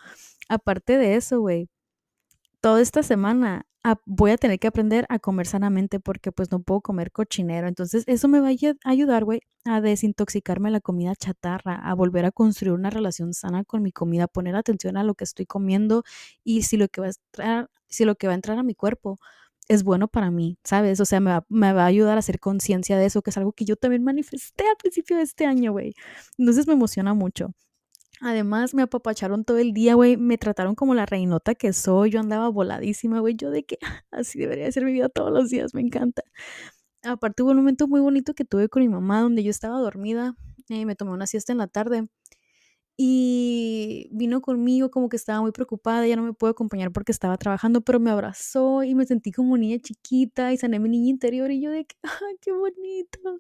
Aparte 0.50 0.98
de 0.98 1.16
eso, 1.16 1.40
güey, 1.40 1.70
toda 2.60 2.82
esta 2.82 3.02
semana 3.02 3.66
voy 4.06 4.32
a 4.32 4.38
tener 4.38 4.60
que 4.60 4.68
aprender 4.68 5.06
a 5.08 5.20
comer 5.20 5.48
sanamente 5.48 6.02
porque 6.02 6.34
pues 6.34 6.52
no 6.52 6.62
puedo 6.62 6.82
comer 6.82 7.14
cochinero. 7.14 7.70
Entonces 7.70 8.04
eso 8.06 8.28
me 8.28 8.42
va 8.42 8.50
a 8.50 8.90
ayudar, 8.90 9.24
güey, 9.24 9.40
a 9.64 9.80
desintoxicarme 9.80 10.70
la 10.70 10.82
comida 10.82 11.16
chatarra, 11.16 11.76
a 11.76 11.94
volver 11.96 12.26
a 12.26 12.32
construir 12.32 12.74
una 12.74 12.90
relación 12.90 13.34
sana 13.34 13.64
con 13.64 13.82
mi 13.84 13.94
comida, 13.94 14.28
poner 14.28 14.58
atención 14.58 14.98
a 14.98 15.04
lo 15.04 15.16
que 15.16 15.24
estoy 15.24 15.46
comiendo 15.46 16.04
y 16.44 16.64
si 16.64 16.76
lo 16.76 16.90
que 16.90 17.00
va 17.00 17.08
a 17.08 17.12
entrar, 17.12 17.70
si 17.88 18.04
lo 18.04 18.16
que 18.16 18.28
va 18.28 18.34
a 18.34 18.36
entrar 18.36 18.58
a 18.60 18.64
mi 18.64 18.76
cuerpo 18.76 19.18
es 19.70 19.84
bueno 19.84 20.08
para 20.08 20.32
mí, 20.32 20.58
¿sabes? 20.64 21.00
O 21.00 21.06
sea, 21.06 21.22
me 21.22 21.74
va, 21.74 21.84
a 21.84 21.86
ayudar 21.86 22.18
a 22.18 22.20
hacer 22.20 22.40
conciencia 22.40 22.98
de 22.98 23.06
eso, 23.06 23.22
que 23.22 23.30
es 23.30 23.38
algo 23.38 23.54
que 23.54 23.66
yo 23.66 23.76
también 23.78 24.04
manifesté 24.04 24.66
al 24.68 24.76
principio 24.78 25.16
de 25.18 25.24
este 25.24 25.46
año, 25.46 25.72
güey. 25.72 25.94
Entonces 26.38 26.68
me 26.68 26.74
emociona 26.74 27.14
mucho. 27.14 27.52
Además, 28.22 28.74
me 28.74 28.82
apapacharon 28.82 29.46
todo 29.46 29.60
el 29.60 29.74
día, 29.74 29.94
güey. 29.94 30.18
Me 30.18 30.38
trataron 30.38 30.76
como 30.76 30.94
la 30.96 31.06
reinota 31.06 31.56
que 31.56 31.72
soy. 31.72 32.12
Yo 32.12 32.20
andaba 32.20 32.50
voladísima, 32.50 33.20
güey. 33.20 33.36
Yo 33.36 33.52
de 33.52 33.64
que 33.64 33.78
así 34.12 34.40
debería 34.40 34.72
ser 34.72 34.86
mi 34.86 34.92
vida 34.92 35.08
todos 35.10 35.32
los 35.32 35.50
días. 35.50 35.74
Me 35.74 35.82
encanta. 35.82 36.24
Aparte, 37.04 37.44
hubo 37.44 37.52
un 37.52 37.58
momento 37.58 37.88
muy 37.88 38.02
bonito 38.02 38.34
que 38.34 38.46
tuve 38.46 38.70
con 38.70 38.82
mi 38.82 38.90
mamá 38.90 39.22
donde 39.22 39.44
yo 39.44 39.52
estaba 39.52 39.80
dormida. 39.80 40.36
y 40.68 40.86
me 40.86 40.96
tomé 40.96 41.12
una 41.12 41.28
siesta 41.28 41.52
en 41.54 41.60
la 41.60 41.68
tarde. 41.68 42.08
Y 43.02 44.10
vino 44.12 44.42
conmigo 44.42 44.92
como 44.92 45.08
que 45.08 45.16
estaba 45.16 45.40
muy 45.42 45.54
preocupada, 45.54 46.06
ya 46.06 46.18
no 46.18 46.24
me 46.24 46.34
pudo 46.34 46.50
acompañar 46.50 46.92
porque 46.92 47.14
estaba 47.14 47.38
trabajando, 47.38 47.80
pero 47.80 47.98
me 48.02 48.12
abrazó 48.12 48.84
y 48.84 48.94
me 48.94 49.06
sentí 49.06 49.32
como 49.32 49.58
niña 49.58 49.78
chiquita 49.80 50.52
y 50.52 50.58
sané 50.58 50.80
mi 50.80 50.90
niña 50.90 51.10
interior 51.12 51.50
y 51.50 51.62
yo 51.62 51.72
de 51.72 51.86
que, 51.86 51.96
¡ay, 52.04 52.36
qué 52.42 52.52
bonito! 52.52 53.40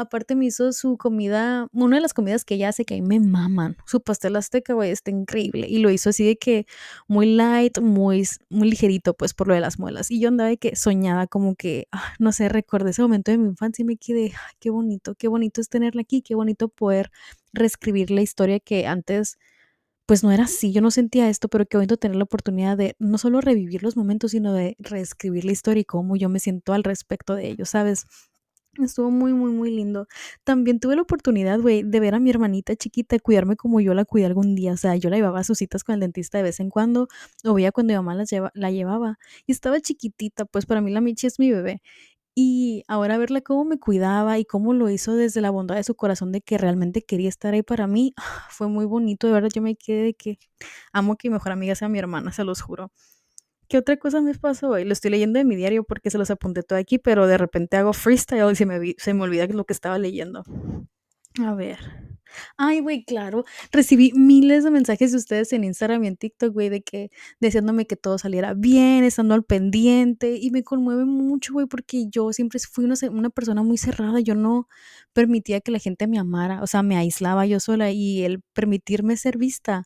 Aparte 0.00 0.36
me 0.36 0.46
hizo 0.46 0.72
su 0.72 0.96
comida, 0.96 1.66
una 1.72 1.96
de 1.96 2.02
las 2.02 2.14
comidas 2.14 2.44
que 2.44 2.54
ella 2.54 2.68
hace 2.68 2.84
que 2.84 2.94
a 2.94 2.98
mí 2.98 3.02
me 3.02 3.18
maman. 3.18 3.76
Su 3.84 4.00
pastel 4.00 4.36
azteca, 4.36 4.72
güey, 4.72 4.92
está 4.92 5.10
increíble. 5.10 5.66
Y 5.68 5.78
lo 5.78 5.90
hizo 5.90 6.10
así 6.10 6.24
de 6.24 6.36
que 6.36 6.66
muy 7.08 7.34
light, 7.34 7.80
muy, 7.80 8.24
muy 8.48 8.70
ligerito, 8.70 9.14
pues 9.14 9.34
por 9.34 9.48
lo 9.48 9.54
de 9.54 9.60
las 9.60 9.80
muelas. 9.80 10.12
Y 10.12 10.20
yo 10.20 10.28
andaba 10.28 10.50
de 10.50 10.56
que 10.56 10.76
soñaba 10.76 11.26
como 11.26 11.56
que, 11.56 11.88
ah, 11.90 12.14
no 12.20 12.30
sé, 12.30 12.48
recordé 12.48 12.90
ese 12.90 13.02
momento 13.02 13.32
de 13.32 13.38
mi 13.38 13.48
infancia 13.48 13.82
y 13.82 13.86
me 13.86 13.96
quedé, 13.96 14.32
qué 14.60 14.70
bonito, 14.70 15.16
qué 15.16 15.26
bonito 15.26 15.60
es 15.60 15.68
tenerla 15.68 16.02
aquí, 16.02 16.22
qué 16.22 16.36
bonito 16.36 16.68
poder 16.68 17.10
reescribir 17.52 18.12
la 18.12 18.22
historia 18.22 18.60
que 18.60 18.86
antes 18.86 19.36
pues 20.06 20.24
no 20.24 20.32
era 20.32 20.44
así, 20.44 20.72
yo 20.72 20.80
no 20.80 20.90
sentía 20.90 21.28
esto, 21.28 21.48
pero 21.48 21.66
qué 21.66 21.76
bonito 21.76 21.96
tener 21.98 22.16
la 22.16 22.24
oportunidad 22.24 22.76
de 22.78 22.96
no 22.98 23.18
solo 23.18 23.40
revivir 23.42 23.82
los 23.82 23.96
momentos, 23.96 24.30
sino 24.32 24.54
de 24.54 24.76
reescribir 24.78 25.44
la 25.44 25.52
historia 25.52 25.82
y 25.82 25.84
cómo 25.84 26.16
yo 26.16 26.28
me 26.30 26.40
siento 26.40 26.72
al 26.72 26.84
respecto 26.84 27.34
de 27.34 27.48
ellos, 27.48 27.70
¿sabes? 27.70 28.06
Estuvo 28.78 29.10
muy, 29.10 29.32
muy, 29.32 29.50
muy 29.50 29.70
lindo. 29.70 30.06
También 30.44 30.78
tuve 30.78 30.94
la 30.96 31.02
oportunidad, 31.02 31.58
güey, 31.60 31.82
de 31.82 32.00
ver 32.00 32.14
a 32.14 32.20
mi 32.20 32.30
hermanita 32.30 32.76
chiquita 32.76 33.18
cuidarme 33.18 33.56
como 33.56 33.80
yo 33.80 33.92
la 33.94 34.04
cuidé 34.04 34.26
algún 34.26 34.54
día. 34.54 34.72
O 34.72 34.76
sea, 34.76 34.94
yo 34.96 35.10
la 35.10 35.16
llevaba 35.16 35.40
a 35.40 35.44
sus 35.44 35.58
citas 35.58 35.82
con 35.84 35.94
el 35.94 36.00
dentista 36.00 36.38
de 36.38 36.44
vez 36.44 36.60
en 36.60 36.70
cuando, 36.70 37.08
o 37.44 37.54
veía 37.54 37.72
cuando 37.72 37.92
mi 37.92 37.96
mamá 37.96 38.14
la, 38.14 38.24
lleva, 38.24 38.50
la 38.54 38.70
llevaba. 38.70 39.18
Y 39.46 39.52
estaba 39.52 39.80
chiquitita, 39.80 40.44
pues 40.44 40.66
para 40.66 40.80
mí 40.80 40.92
la 40.92 41.00
Michi 41.00 41.26
es 41.26 41.38
mi 41.40 41.50
bebé. 41.50 41.82
Y 42.34 42.84
ahora 42.88 43.18
verla 43.18 43.42
cómo 43.42 43.64
me 43.64 43.78
cuidaba 43.80 44.38
y 44.38 44.44
cómo 44.46 44.74
lo 44.74 44.90
hizo 44.90 45.16
desde 45.16 45.40
la 45.42 45.50
bondad 45.50 45.76
de 45.76 45.84
su 45.84 45.96
corazón 45.96 46.32
de 46.32 46.40
que 46.42 46.58
realmente 46.58 47.02
quería 47.04 47.28
estar 47.28 47.54
ahí 47.54 47.62
para 47.62 47.86
mí, 47.88 48.14
fue 48.50 48.68
muy 48.68 48.86
bonito. 48.86 49.26
De 49.28 49.34
verdad, 49.34 49.50
yo 49.54 49.62
me 49.62 49.76
quedé 49.76 50.02
de 50.04 50.14
que 50.14 50.38
amo 50.92 51.16
que 51.16 51.28
mi 51.30 51.34
mejor 51.34 51.52
amiga 51.52 51.74
sea 51.76 51.88
mi 51.88 51.98
hermana, 52.00 52.32
se 52.32 52.44
los 52.44 52.62
juro. 52.62 52.92
¿Qué 53.68 53.78
otra 53.78 53.98
cosa 53.98 54.20
me 54.20 54.34
pasó 54.34 54.70
hoy? 54.70 54.84
Lo 54.84 54.92
estoy 54.92 55.10
leyendo 55.10 55.38
en 55.38 55.46
mi 55.46 55.54
diario 55.54 55.84
porque 55.84 56.10
se 56.10 56.18
los 56.18 56.30
apunté 56.30 56.62
todo 56.62 56.78
aquí, 56.78 56.98
pero 56.98 57.26
de 57.26 57.36
repente 57.36 57.76
hago 57.76 57.92
freestyle 57.92 58.50
y 58.52 58.56
se 58.56 58.66
me, 58.66 58.94
se 58.96 59.14
me 59.14 59.22
olvida 59.22 59.46
lo 59.46 59.64
que 59.64 59.74
estaba 59.74 59.98
leyendo. 59.98 60.42
A 61.40 61.54
ver. 61.54 61.78
Ay, 62.56 62.80
güey, 62.80 63.04
claro. 63.04 63.44
Recibí 63.72 64.12
miles 64.14 64.64
de 64.64 64.70
mensajes 64.70 65.12
de 65.12 65.18
ustedes 65.18 65.52
en 65.52 65.64
Instagram 65.64 66.04
y 66.04 66.08
en 66.08 66.16
TikTok, 66.16 66.52
güey, 66.52 66.68
de 66.68 66.82
que 66.82 67.10
deseándome 67.40 67.86
que 67.86 67.96
todo 67.96 68.18
saliera 68.18 68.54
bien, 68.54 69.04
estando 69.04 69.34
al 69.34 69.44
pendiente. 69.44 70.36
Y 70.40 70.50
me 70.50 70.62
conmueve 70.62 71.04
mucho, 71.04 71.52
güey, 71.52 71.66
porque 71.66 72.06
yo 72.10 72.32
siempre 72.32 72.58
fui 72.60 72.84
una, 72.84 72.94
una, 73.10 73.30
persona 73.30 73.62
muy 73.62 73.78
cerrada. 73.78 74.20
Yo 74.20 74.34
no 74.34 74.68
permitía 75.12 75.60
que 75.60 75.70
la 75.72 75.78
gente 75.78 76.06
me 76.06 76.18
amara. 76.18 76.62
O 76.62 76.66
sea, 76.66 76.82
me 76.82 76.96
aislaba 76.96 77.46
yo 77.46 77.60
sola. 77.60 77.90
Y 77.90 78.24
el 78.24 78.42
permitirme 78.52 79.16
ser 79.16 79.38
vista 79.38 79.84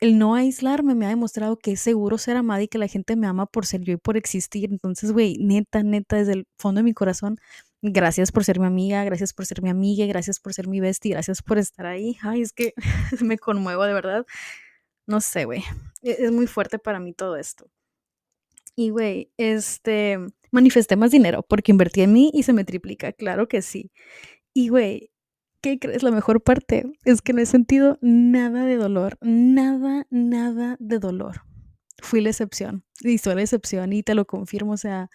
el 0.00 0.18
no 0.18 0.34
aislarme 0.34 0.94
me 0.94 1.06
ha 1.06 1.08
demostrado 1.08 1.56
que 1.58 1.72
es 1.72 1.80
seguro 1.80 2.18
ser 2.18 2.36
amada 2.36 2.62
y 2.62 2.68
que 2.68 2.78
la 2.78 2.88
gente 2.88 3.16
me 3.16 3.26
ama 3.26 3.46
por 3.46 3.66
ser 3.66 3.80
yo 3.82 3.94
y 3.94 3.96
por 3.96 4.16
existir. 4.16 4.70
Entonces, 4.70 5.12
güey, 5.12 5.38
neta, 5.38 5.82
neta, 5.82 6.16
desde 6.16 6.32
el 6.34 6.46
fondo 6.58 6.80
de 6.80 6.84
mi 6.84 6.92
corazón, 6.92 7.38
gracias 7.82 8.32
por 8.32 8.44
ser 8.44 8.60
mi 8.60 8.66
amiga, 8.66 9.04
gracias 9.04 9.32
por 9.32 9.46
ser 9.46 9.62
mi 9.62 9.70
amiga, 9.70 10.06
gracias 10.06 10.40
por 10.40 10.52
ser 10.54 10.68
mi 10.68 10.80
bestia, 10.80 11.14
gracias 11.14 11.42
por 11.42 11.58
estar 11.58 11.86
ahí. 11.86 12.18
Ay, 12.22 12.42
es 12.42 12.52
que 12.52 12.74
me 13.22 13.38
conmuevo 13.38 13.84
de 13.84 13.94
verdad. 13.94 14.26
No 15.06 15.20
sé, 15.20 15.44
güey. 15.44 15.62
E-, 16.02 16.16
es 16.20 16.32
muy 16.32 16.46
fuerte 16.46 16.78
para 16.78 17.00
mí 17.00 17.12
todo 17.12 17.36
esto. 17.36 17.70
Y, 18.74 18.90
güey, 18.90 19.30
este, 19.38 20.18
manifesté 20.50 20.96
más 20.96 21.10
dinero 21.10 21.42
porque 21.42 21.72
invertí 21.72 22.02
en 22.02 22.12
mí 22.12 22.30
y 22.34 22.42
se 22.42 22.52
me 22.52 22.64
triplica, 22.64 23.12
claro 23.12 23.48
que 23.48 23.62
sí. 23.62 23.90
Y, 24.52 24.68
güey, 24.68 25.10
¿qué 25.66 25.80
crees? 25.80 26.04
La 26.04 26.12
mejor 26.12 26.40
parte 26.44 26.84
es 27.04 27.22
que 27.22 27.32
no 27.32 27.40
he 27.40 27.46
sentido 27.46 27.98
nada 28.00 28.64
de 28.64 28.76
dolor, 28.76 29.18
nada, 29.20 30.06
nada 30.10 30.76
de 30.78 31.00
dolor. 31.00 31.42
Fui 32.00 32.20
la 32.20 32.30
excepción 32.30 32.84
y 33.00 33.18
soy 33.18 33.34
la 33.34 33.42
excepción 33.42 33.92
y 33.92 34.04
te 34.04 34.14
lo 34.14 34.26
confirmo, 34.26 34.74
o 34.74 34.76
sea, 34.76 35.10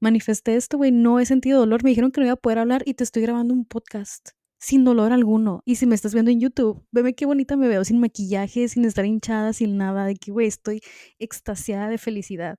manifesté 0.00 0.56
esto, 0.56 0.78
güey, 0.78 0.90
no 0.90 1.20
he 1.20 1.26
sentido 1.26 1.58
dolor, 1.58 1.84
me 1.84 1.90
dijeron 1.90 2.12
que 2.12 2.22
no 2.22 2.28
iba 2.28 2.32
a 2.32 2.36
poder 2.36 2.60
hablar 2.60 2.82
y 2.86 2.94
te 2.94 3.04
estoy 3.04 3.20
grabando 3.20 3.52
un 3.52 3.66
podcast 3.66 4.30
sin 4.58 4.84
dolor 4.84 5.12
alguno. 5.12 5.62
Y 5.66 5.76
si 5.76 5.84
me 5.84 5.94
estás 5.94 6.14
viendo 6.14 6.30
en 6.30 6.40
YouTube, 6.40 6.82
veme 6.90 7.12
qué 7.12 7.26
bonita 7.26 7.58
me 7.58 7.68
veo, 7.68 7.84
sin 7.84 8.00
maquillaje, 8.00 8.68
sin 8.68 8.86
estar 8.86 9.04
hinchada, 9.04 9.52
sin 9.52 9.76
nada, 9.76 10.06
de 10.06 10.14
que, 10.14 10.30
güey, 10.30 10.46
estoy 10.46 10.80
extasiada 11.18 11.90
de 11.90 11.98
felicidad. 11.98 12.58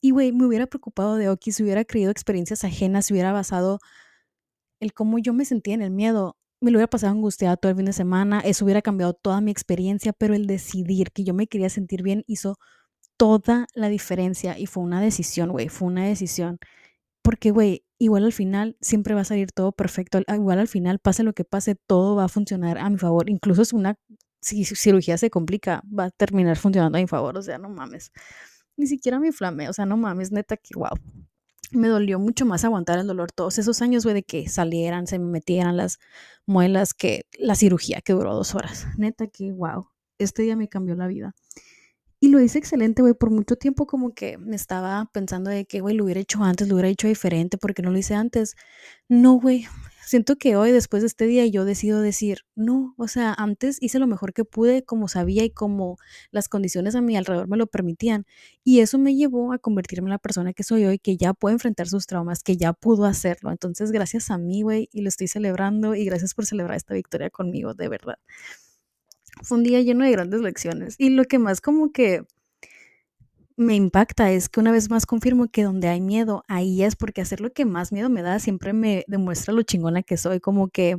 Y, 0.00 0.12
güey, 0.12 0.32
me 0.32 0.46
hubiera 0.46 0.66
preocupado 0.66 1.16
de 1.16 1.28
Oki 1.28 1.52
si 1.52 1.62
hubiera 1.62 1.84
creído 1.84 2.10
experiencias 2.10 2.64
ajenas, 2.64 3.06
si 3.06 3.12
hubiera 3.12 3.32
basado 3.32 3.78
el 4.80 4.94
cómo 4.94 5.18
yo 5.18 5.34
me 5.34 5.44
sentía 5.44 5.74
en 5.74 5.82
el 5.82 5.90
miedo 5.90 6.37
me 6.60 6.70
lo 6.70 6.78
hubiera 6.78 6.90
pasado 6.90 7.12
angustiada 7.12 7.56
todo 7.56 7.70
el 7.70 7.76
fin 7.76 7.86
de 7.86 7.92
semana, 7.92 8.40
eso 8.40 8.64
hubiera 8.64 8.82
cambiado 8.82 9.14
toda 9.14 9.40
mi 9.40 9.50
experiencia, 9.50 10.12
pero 10.12 10.34
el 10.34 10.46
decidir 10.46 11.12
que 11.12 11.24
yo 11.24 11.34
me 11.34 11.46
quería 11.46 11.70
sentir 11.70 12.02
bien 12.02 12.24
hizo 12.26 12.56
toda 13.16 13.66
la 13.74 13.88
diferencia 13.88 14.58
y 14.58 14.66
fue 14.66 14.82
una 14.84 15.00
decisión, 15.00 15.50
güey, 15.50 15.68
fue 15.68 15.88
una 15.88 16.06
decisión. 16.06 16.58
Porque, 17.22 17.50
güey, 17.50 17.84
igual 17.98 18.24
al 18.24 18.32
final 18.32 18.76
siempre 18.80 19.14
va 19.14 19.22
a 19.22 19.24
salir 19.24 19.52
todo 19.52 19.72
perfecto, 19.72 20.20
igual 20.28 20.58
al 20.60 20.68
final, 20.68 20.98
pase 21.00 21.22
lo 21.24 21.34
que 21.34 21.44
pase, 21.44 21.76
todo 21.76 22.16
va 22.16 22.24
a 22.24 22.28
funcionar 22.28 22.78
a 22.78 22.90
mi 22.90 22.98
favor. 22.98 23.30
Incluso 23.30 23.62
es 23.62 23.72
una, 23.72 23.96
si 24.40 24.64
cirugía 24.64 25.18
se 25.18 25.30
complica, 25.30 25.82
va 25.86 26.06
a 26.06 26.10
terminar 26.10 26.56
funcionando 26.58 26.98
a 26.98 27.00
mi 27.00 27.08
favor, 27.08 27.36
o 27.38 27.42
sea, 27.42 27.58
no 27.58 27.68
mames. 27.70 28.12
Ni 28.76 28.86
siquiera 28.86 29.20
me 29.20 29.28
inflamé, 29.28 29.68
o 29.68 29.72
sea, 29.72 29.86
no 29.86 29.96
mames, 29.96 30.32
neta 30.32 30.56
que 30.56 30.70
wow 30.76 30.96
me 31.70 31.88
dolió 31.88 32.18
mucho 32.18 32.46
más 32.46 32.64
aguantar 32.64 32.98
el 32.98 33.06
dolor 33.06 33.32
todos 33.32 33.58
esos 33.58 33.82
años, 33.82 34.04
güey, 34.04 34.14
de 34.14 34.22
que 34.22 34.48
salieran, 34.48 35.06
se 35.06 35.18
me 35.18 35.26
metieran 35.26 35.76
las 35.76 35.98
muelas, 36.46 36.94
que 36.94 37.26
la 37.38 37.54
cirugía 37.54 38.00
que 38.00 38.12
duró 38.12 38.34
dos 38.34 38.54
horas. 38.54 38.86
Neta 38.96 39.26
que, 39.26 39.52
wow, 39.52 39.88
este 40.18 40.42
día 40.42 40.56
me 40.56 40.68
cambió 40.68 40.94
la 40.94 41.06
vida. 41.06 41.34
Y 42.20 42.28
lo 42.28 42.40
hice 42.40 42.58
excelente, 42.58 43.02
güey, 43.02 43.14
por 43.14 43.30
mucho 43.30 43.56
tiempo 43.56 43.86
como 43.86 44.12
que 44.12 44.38
me 44.38 44.56
estaba 44.56 45.08
pensando 45.12 45.50
de 45.50 45.66
que, 45.66 45.80
güey, 45.80 45.94
lo 45.94 46.04
hubiera 46.04 46.20
hecho 46.20 46.42
antes, 46.42 46.68
lo 46.68 46.74
hubiera 46.74 46.88
hecho 46.88 47.06
diferente, 47.06 47.58
porque 47.58 47.82
no 47.82 47.90
lo 47.92 47.98
hice 47.98 48.14
antes. 48.14 48.56
No, 49.08 49.34
güey, 49.34 49.66
siento 50.08 50.36
que 50.36 50.56
hoy, 50.56 50.72
después 50.72 51.02
de 51.02 51.06
este 51.06 51.26
día, 51.26 51.46
yo 51.46 51.64
decido 51.64 52.00
decir, 52.00 52.40
no, 52.54 52.94
o 52.96 53.08
sea, 53.08 53.34
antes 53.34 53.76
hice 53.80 53.98
lo 53.98 54.06
mejor 54.06 54.32
que 54.32 54.44
pude, 54.44 54.82
como 54.82 55.06
sabía 55.06 55.44
y 55.44 55.50
como 55.50 55.98
las 56.30 56.48
condiciones 56.48 56.94
a 56.94 57.02
mi 57.02 57.16
alrededor 57.16 57.46
me 57.48 57.56
lo 57.56 57.66
permitían. 57.66 58.24
Y 58.64 58.80
eso 58.80 58.98
me 58.98 59.14
llevó 59.14 59.52
a 59.52 59.58
convertirme 59.58 60.06
en 60.06 60.12
la 60.12 60.18
persona 60.18 60.52
que 60.54 60.62
soy 60.62 60.86
hoy, 60.86 60.98
que 60.98 61.16
ya 61.16 61.34
puede 61.34 61.54
enfrentar 61.54 61.88
sus 61.88 62.06
traumas, 62.06 62.42
que 62.42 62.56
ya 62.56 62.72
pudo 62.72 63.04
hacerlo. 63.04 63.50
Entonces, 63.50 63.92
gracias 63.92 64.30
a 64.30 64.38
mí, 64.38 64.62
güey, 64.62 64.88
y 64.92 65.02
lo 65.02 65.08
estoy 65.08 65.28
celebrando 65.28 65.94
y 65.94 66.04
gracias 66.06 66.34
por 66.34 66.46
celebrar 66.46 66.76
esta 66.76 66.94
victoria 66.94 67.28
conmigo, 67.30 67.74
de 67.74 67.88
verdad. 67.88 68.18
Fue 69.42 69.58
un 69.58 69.64
día 69.64 69.80
lleno 69.82 70.04
de 70.04 70.10
grandes 70.10 70.40
lecciones. 70.40 70.94
Y 70.98 71.10
lo 71.10 71.24
que 71.24 71.38
más 71.38 71.60
como 71.60 71.92
que 71.92 72.22
me 73.58 73.74
impacta 73.74 74.30
es 74.32 74.48
que 74.48 74.60
una 74.60 74.72
vez 74.72 74.90
más 74.90 75.06
confirmo 75.06 75.48
que 75.48 75.64
donde 75.64 75.88
hay 75.88 76.00
miedo, 76.00 76.44
ahí 76.48 76.82
es 76.84 76.96
porque 76.96 77.20
hacer 77.22 77.40
lo 77.40 77.52
que 77.52 77.64
más 77.66 77.92
miedo 77.92 78.08
me 78.10 78.22
da 78.22 78.38
siempre 78.38 78.72
me 78.72 79.04
demuestra 79.08 79.52
lo 79.54 79.62
chingona 79.62 80.02
que 80.02 80.16
soy, 80.16 80.40
como 80.40 80.68
que 80.68 80.98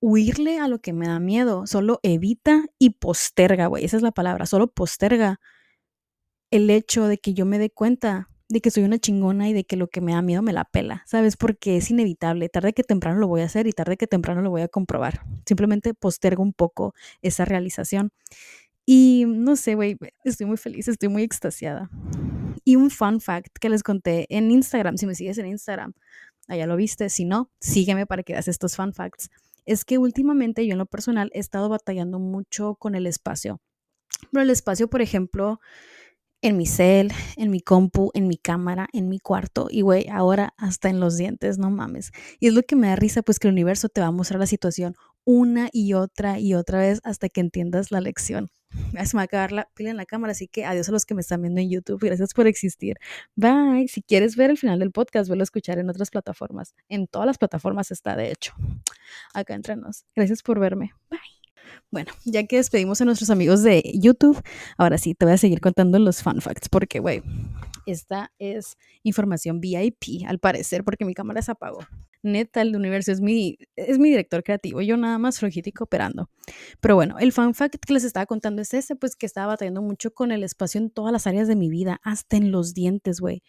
huirle 0.00 0.58
a 0.60 0.68
lo 0.68 0.80
que 0.80 0.92
me 0.92 1.08
da 1.08 1.20
miedo, 1.20 1.66
solo 1.66 2.00
evita 2.02 2.66
y 2.78 2.90
posterga, 2.90 3.66
güey, 3.68 3.84
esa 3.84 3.96
es 3.98 4.02
la 4.02 4.12
palabra, 4.12 4.46
solo 4.46 4.68
posterga 4.72 5.40
el 6.50 6.70
hecho 6.70 7.06
de 7.06 7.18
que 7.18 7.34
yo 7.34 7.46
me 7.46 7.58
dé 7.58 7.70
cuenta 7.70 8.28
de 8.48 8.60
que 8.60 8.70
soy 8.70 8.82
una 8.84 8.98
chingona 8.98 9.48
y 9.48 9.54
de 9.54 9.64
que 9.64 9.76
lo 9.76 9.88
que 9.88 10.02
me 10.02 10.12
da 10.12 10.20
miedo 10.20 10.42
me 10.42 10.52
la 10.52 10.64
pela, 10.66 11.02
¿sabes? 11.06 11.38
Porque 11.38 11.78
es 11.78 11.90
inevitable, 11.90 12.50
tarde 12.50 12.74
que 12.74 12.84
temprano 12.84 13.18
lo 13.18 13.26
voy 13.26 13.40
a 13.40 13.46
hacer 13.46 13.66
y 13.66 13.72
tarde 13.72 13.96
que 13.96 14.06
temprano 14.06 14.42
lo 14.42 14.50
voy 14.50 14.60
a 14.60 14.68
comprobar. 14.68 15.22
Simplemente 15.46 15.94
postergo 15.94 16.42
un 16.42 16.52
poco 16.52 16.94
esa 17.22 17.46
realización. 17.46 18.12
Y 18.84 19.24
no 19.26 19.56
sé, 19.56 19.74
güey, 19.74 19.96
estoy 20.24 20.46
muy 20.46 20.56
feliz, 20.56 20.88
estoy 20.88 21.08
muy 21.08 21.22
extasiada. 21.22 21.90
Y 22.64 22.76
un 22.76 22.90
fun 22.90 23.20
fact 23.20 23.56
que 23.60 23.68
les 23.68 23.82
conté 23.82 24.26
en 24.28 24.50
Instagram, 24.50 24.96
si 24.96 25.06
me 25.06 25.14
sigues 25.14 25.38
en 25.38 25.46
Instagram, 25.46 25.94
allá 26.48 26.66
lo 26.66 26.76
viste, 26.76 27.08
si 27.08 27.24
no, 27.24 27.50
sígueme 27.60 28.06
para 28.06 28.22
que 28.22 28.32
veas 28.32 28.48
estos 28.48 28.76
fun 28.76 28.92
facts. 28.92 29.30
Es 29.64 29.84
que 29.84 29.98
últimamente 29.98 30.66
yo 30.66 30.72
en 30.72 30.78
lo 30.78 30.86
personal 30.86 31.30
he 31.32 31.38
estado 31.38 31.68
batallando 31.68 32.18
mucho 32.18 32.74
con 32.74 32.94
el 32.94 33.06
espacio. 33.06 33.60
Pero 34.30 34.42
el 34.42 34.50
espacio, 34.50 34.88
por 34.88 35.02
ejemplo, 35.02 35.60
en 36.42 36.56
mi 36.56 36.66
cel, 36.66 37.12
en 37.36 37.50
mi 37.50 37.60
compu, 37.60 38.10
en 38.14 38.26
mi 38.26 38.36
cámara, 38.36 38.88
en 38.92 39.08
mi 39.08 39.20
cuarto 39.20 39.68
y 39.70 39.82
güey, 39.82 40.08
ahora 40.08 40.54
hasta 40.56 40.90
en 40.90 40.98
los 40.98 41.16
dientes, 41.16 41.58
no 41.58 41.70
mames. 41.70 42.10
Y 42.40 42.48
es 42.48 42.54
lo 42.54 42.62
que 42.62 42.74
me 42.74 42.88
da 42.88 42.96
risa, 42.96 43.22
pues 43.22 43.38
que 43.38 43.46
el 43.46 43.52
universo 43.52 43.88
te 43.88 44.00
va 44.00 44.08
a 44.08 44.12
mostrar 44.12 44.40
la 44.40 44.46
situación 44.46 44.96
una 45.24 45.68
y 45.72 45.94
otra 45.94 46.38
y 46.38 46.54
otra 46.54 46.80
vez 46.80 47.00
hasta 47.04 47.28
que 47.28 47.40
entiendas 47.40 47.90
la 47.90 48.00
lección. 48.00 48.50
Se 48.72 49.16
me 49.16 49.18
va 49.18 49.20
a 49.20 49.24
acabar 49.24 49.52
la 49.52 49.68
pila 49.74 49.90
en 49.90 49.96
la 49.96 50.06
cámara, 50.06 50.32
así 50.32 50.48
que 50.48 50.64
adiós 50.64 50.88
a 50.88 50.92
los 50.92 51.04
que 51.04 51.14
me 51.14 51.20
están 51.20 51.42
viendo 51.42 51.60
en 51.60 51.70
YouTube. 51.70 52.00
Gracias 52.02 52.32
por 52.32 52.46
existir. 52.46 52.96
Bye. 53.36 53.88
Si 53.88 54.02
quieres 54.02 54.36
ver 54.36 54.50
el 54.50 54.58
final 54.58 54.78
del 54.78 54.92
podcast, 54.92 55.28
vuelvo 55.28 55.42
a 55.42 55.44
escuchar 55.44 55.78
en 55.78 55.90
otras 55.90 56.10
plataformas. 56.10 56.74
En 56.88 57.06
todas 57.06 57.26
las 57.26 57.38
plataformas 57.38 57.90
está, 57.90 58.16
de 58.16 58.30
hecho. 58.30 58.54
Acá 59.34 59.54
entrenos. 59.54 60.04
Gracias 60.14 60.42
por 60.42 60.58
verme. 60.58 60.92
Bye. 61.10 61.20
Bueno, 61.90 62.12
ya 62.24 62.46
que 62.46 62.56
despedimos 62.56 63.00
a 63.00 63.04
nuestros 63.04 63.30
amigos 63.30 63.62
de 63.62 63.82
YouTube, 63.94 64.42
ahora 64.78 64.96
sí 64.98 65.14
te 65.14 65.26
voy 65.26 65.34
a 65.34 65.38
seguir 65.38 65.60
contando 65.60 65.98
los 65.98 66.22
fun 66.22 66.40
facts, 66.40 66.68
porque, 66.68 67.00
güey, 67.00 67.22
esta 67.86 68.32
es 68.38 68.76
información 69.02 69.60
VIP, 69.60 70.24
al 70.26 70.38
parecer, 70.38 70.84
porque 70.84 71.04
mi 71.04 71.14
cámara 71.14 71.42
se 71.42 71.52
apagó. 71.52 71.80
Neta, 72.22 72.62
el 72.62 72.76
universo 72.76 73.12
es 73.12 73.20
mi, 73.20 73.58
es 73.76 73.98
mi 73.98 74.10
director 74.10 74.42
creativo, 74.44 74.80
yo 74.80 74.96
nada 74.96 75.18
más 75.18 75.38
flojito 75.40 75.68
y 75.68 75.72
cooperando. 75.72 76.30
Pero 76.80 76.94
bueno, 76.94 77.18
el 77.18 77.32
fun 77.32 77.54
fact 77.54 77.76
que 77.84 77.92
les 77.92 78.04
estaba 78.04 78.26
contando 78.26 78.62
es 78.62 78.72
ese, 78.74 78.94
pues 78.96 79.16
que 79.16 79.26
estaba 79.26 79.48
batallando 79.48 79.82
mucho 79.82 80.12
con 80.14 80.30
el 80.30 80.44
espacio 80.44 80.80
en 80.80 80.90
todas 80.90 81.12
las 81.12 81.26
áreas 81.26 81.48
de 81.48 81.56
mi 81.56 81.68
vida, 81.68 82.00
hasta 82.04 82.36
en 82.36 82.52
los 82.52 82.74
dientes, 82.74 83.20
güey. 83.20 83.42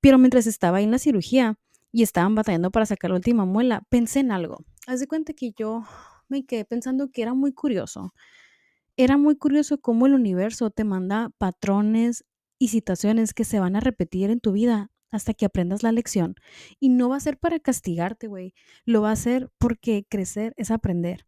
Pero 0.00 0.18
mientras 0.18 0.46
estaba 0.46 0.78
ahí 0.78 0.84
en 0.84 0.90
la 0.90 0.98
cirugía 0.98 1.58
y 1.92 2.02
estaban 2.02 2.34
batallando 2.34 2.70
para 2.70 2.86
sacar 2.86 3.10
la 3.10 3.16
última 3.16 3.44
muela, 3.44 3.82
pensé 3.88 4.20
en 4.20 4.32
algo. 4.32 4.64
Haz 4.86 5.00
de 5.00 5.06
cuenta 5.06 5.32
que 5.32 5.52
yo 5.56 5.84
me 6.28 6.44
quedé 6.44 6.64
pensando 6.64 7.10
que 7.10 7.22
era 7.22 7.34
muy 7.34 7.52
curioso. 7.52 8.12
Era 8.96 9.16
muy 9.16 9.36
curioso 9.36 9.80
cómo 9.80 10.06
el 10.06 10.14
universo 10.14 10.70
te 10.70 10.84
manda 10.84 11.30
patrones 11.38 12.24
y 12.58 12.68
situaciones 12.68 13.32
que 13.32 13.44
se 13.44 13.58
van 13.58 13.76
a 13.76 13.80
repetir 13.80 14.30
en 14.30 14.40
tu 14.40 14.52
vida 14.52 14.90
hasta 15.10 15.34
que 15.34 15.44
aprendas 15.46 15.82
la 15.82 15.92
lección. 15.92 16.34
Y 16.78 16.88
no 16.88 17.08
va 17.08 17.16
a 17.16 17.20
ser 17.20 17.38
para 17.38 17.58
castigarte, 17.60 18.26
güey. 18.26 18.54
Lo 18.84 19.02
va 19.02 19.10
a 19.10 19.12
hacer 19.12 19.50
porque 19.58 20.06
crecer 20.08 20.54
es 20.56 20.70
aprender. 20.70 21.26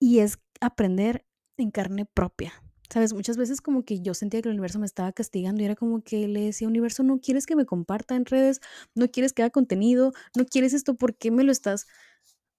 Y 0.00 0.20
es 0.20 0.38
aprender 0.60 1.26
en 1.56 1.70
carne 1.70 2.06
propia. 2.06 2.52
Sabes, 2.88 3.12
muchas 3.12 3.36
veces 3.36 3.60
como 3.60 3.84
que 3.84 4.00
yo 4.00 4.14
sentía 4.14 4.40
que 4.42 4.48
el 4.48 4.54
universo 4.54 4.78
me 4.78 4.86
estaba 4.86 5.12
castigando 5.12 5.60
y 5.60 5.64
era 5.64 5.74
como 5.74 6.02
que 6.02 6.28
le 6.28 6.40
decía, 6.40 6.68
universo, 6.68 7.02
no 7.02 7.20
quieres 7.20 7.46
que 7.46 7.56
me 7.56 7.66
comparta 7.66 8.14
en 8.14 8.26
redes, 8.26 8.60
no 8.94 9.10
quieres 9.10 9.32
que 9.32 9.42
haga 9.42 9.50
contenido, 9.50 10.12
no 10.36 10.44
quieres 10.44 10.72
esto, 10.72 10.94
¿por 10.94 11.16
qué 11.16 11.30
me 11.32 11.42
lo 11.42 11.50
estás 11.50 11.86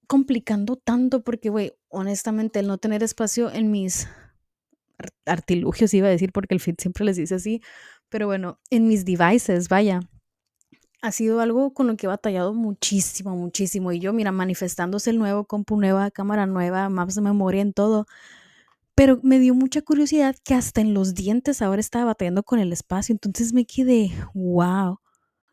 complicando 0.07 0.75
tanto 0.75 1.23
porque, 1.23 1.49
güey, 1.49 1.73
honestamente, 1.89 2.59
el 2.59 2.67
no 2.67 2.77
tener 2.77 3.03
espacio 3.03 3.51
en 3.51 3.71
mis 3.71 4.07
artilugios, 5.25 5.93
iba 5.93 6.07
a 6.07 6.11
decir, 6.11 6.31
porque 6.31 6.55
el 6.55 6.59
fit 6.59 6.79
siempre 6.79 7.05
les 7.05 7.17
dice 7.17 7.35
así, 7.35 7.61
pero 8.09 8.27
bueno, 8.27 8.59
en 8.69 8.87
mis 8.87 9.05
devices, 9.05 9.69
vaya, 9.69 10.01
ha 11.01 11.11
sido 11.11 11.39
algo 11.41 11.73
con 11.73 11.87
lo 11.87 11.95
que 11.95 12.05
he 12.05 12.09
batallado 12.09 12.53
muchísimo, 12.53 13.35
muchísimo. 13.35 13.91
Y 13.91 13.99
yo, 13.99 14.13
mira, 14.13 14.31
manifestándose 14.31 15.11
el 15.11 15.19
nuevo 15.19 15.45
compu 15.45 15.79
nueva, 15.79 16.11
cámara 16.11 16.45
nueva, 16.45 16.89
maps 16.89 17.15
de 17.15 17.21
memoria, 17.21 17.61
en 17.61 17.73
todo. 17.73 18.07
Pero 18.95 19.19
me 19.21 19.39
dio 19.39 19.53
mucha 19.53 19.81
curiosidad 19.81 20.35
que 20.43 20.55
hasta 20.55 20.81
en 20.81 20.93
los 20.93 21.13
dientes 21.13 21.61
ahora 21.61 21.81
estaba 21.81 22.05
batallando 22.05 22.43
con 22.43 22.59
el 22.59 22.73
espacio. 22.73 23.13
Entonces 23.13 23.53
me 23.53 23.65
quedé, 23.65 24.11
wow. 24.33 24.99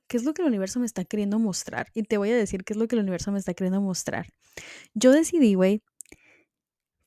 ¿Qué 0.09 0.17
es 0.17 0.25
lo 0.25 0.35
que 0.35 0.43
el 0.43 0.49
universo 0.49 0.81
me 0.81 0.87
está 0.87 1.05
queriendo 1.05 1.39
mostrar? 1.39 1.89
Y 1.95 2.05
te 2.05 2.17
voy 2.17 2.31
a 2.31 2.37
decir 2.37 2.65
qué 2.65 2.73
es 2.73 2.79
lo 2.79 2.89
que 2.89 2.97
el 2.97 3.03
universo 3.03 3.33
me 3.33 3.39
está 3.39 3.55
queriendo 3.55 3.81
mostrar. 3.81 4.27
Yo 4.95 5.13
decidí, 5.13 5.55
güey, 5.55 5.83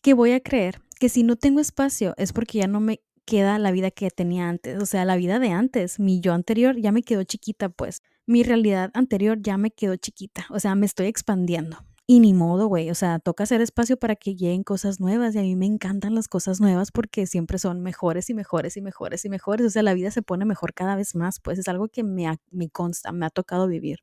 que 0.02 0.14
voy 0.14 0.32
a 0.32 0.40
creer 0.40 0.80
que 1.00 1.10
si 1.10 1.24
no 1.24 1.36
tengo 1.36 1.60
espacio 1.60 2.14
es 2.18 2.34
porque 2.34 2.60
ya 2.60 2.68
no 2.68 2.80
me 2.80 3.02
queda 3.28 3.60
la 3.60 3.72
vida 3.72 3.92
que 3.92 4.10
tenía 4.10 4.48
antes. 4.50 4.82
O 4.82 4.86
sea, 4.86 5.06
la 5.06 5.18
vida 5.18 5.38
de 5.38 5.52
antes, 5.52 6.00
mi 6.00 6.22
yo 6.22 6.34
anterior 6.34 6.78
ya 6.78 6.92
me 6.92 7.04
quedó 7.04 7.24
chiquita, 7.24 7.70
pues. 7.70 8.02
Mi 8.26 8.42
realidad 8.44 8.90
anterior 8.94 9.38
ya 9.42 9.58
me 9.58 9.70
quedó 9.70 9.98
chiquita. 9.98 10.48
O 10.50 10.60
sea, 10.60 10.76
me 10.76 10.86
estoy 10.86 11.08
expandiendo. 11.08 11.78
Y 12.08 12.22
ni 12.22 12.34
modo, 12.34 12.68
güey. 12.68 12.90
O 12.90 12.96
sea, 12.96 13.20
toca 13.20 13.44
hacer 13.44 13.60
espacio 13.60 13.98
para 13.98 14.16
que 14.16 14.36
lleguen 14.36 14.64
cosas 14.64 15.02
nuevas. 15.02 15.36
Y 15.36 15.40
a 15.40 15.42
mí 15.42 15.58
me 15.58 15.66
encantan 15.66 16.16
las 16.16 16.30
cosas 16.30 16.62
nuevas 16.62 16.92
porque 16.92 17.28
siempre 17.28 17.60
son 17.60 17.82
mejores 17.82 18.30
y 18.30 18.34
mejores 18.34 18.78
y 18.78 18.82
mejores 18.82 19.26
y 19.26 19.30
mejores. 19.30 19.68
O 19.68 19.70
sea, 19.70 19.84
la 19.84 19.94
vida 19.94 20.10
se 20.10 20.22
pone 20.22 20.46
mejor 20.46 20.74
cada 20.74 20.96
vez 20.96 21.14
más. 21.14 21.42
Pues 21.42 21.60
es 21.60 21.68
algo 21.68 21.90
que 21.90 22.04
me, 22.04 22.30
consta, 22.72 23.12
me 23.12 23.26
ha 23.26 23.30
tocado 23.30 23.68
vivir. 23.68 24.00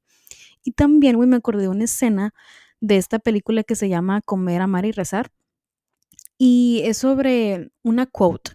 Y 0.63 0.73
también, 0.73 1.17
güey, 1.17 1.29
me 1.29 1.37
acordé 1.37 1.63
de 1.63 1.69
una 1.69 1.85
escena 1.85 2.35
de 2.81 2.99
esta 2.99 3.19
película 3.19 3.65
que 3.65 3.75
se 3.75 3.89
llama 3.89 4.21
Comer, 4.21 4.61
Amar 4.61 4.85
y 4.85 4.93
Rezar. 4.93 5.31
Y 6.37 6.83
es 6.85 6.99
sobre 6.99 7.71
una 7.83 8.05
quote 8.05 8.53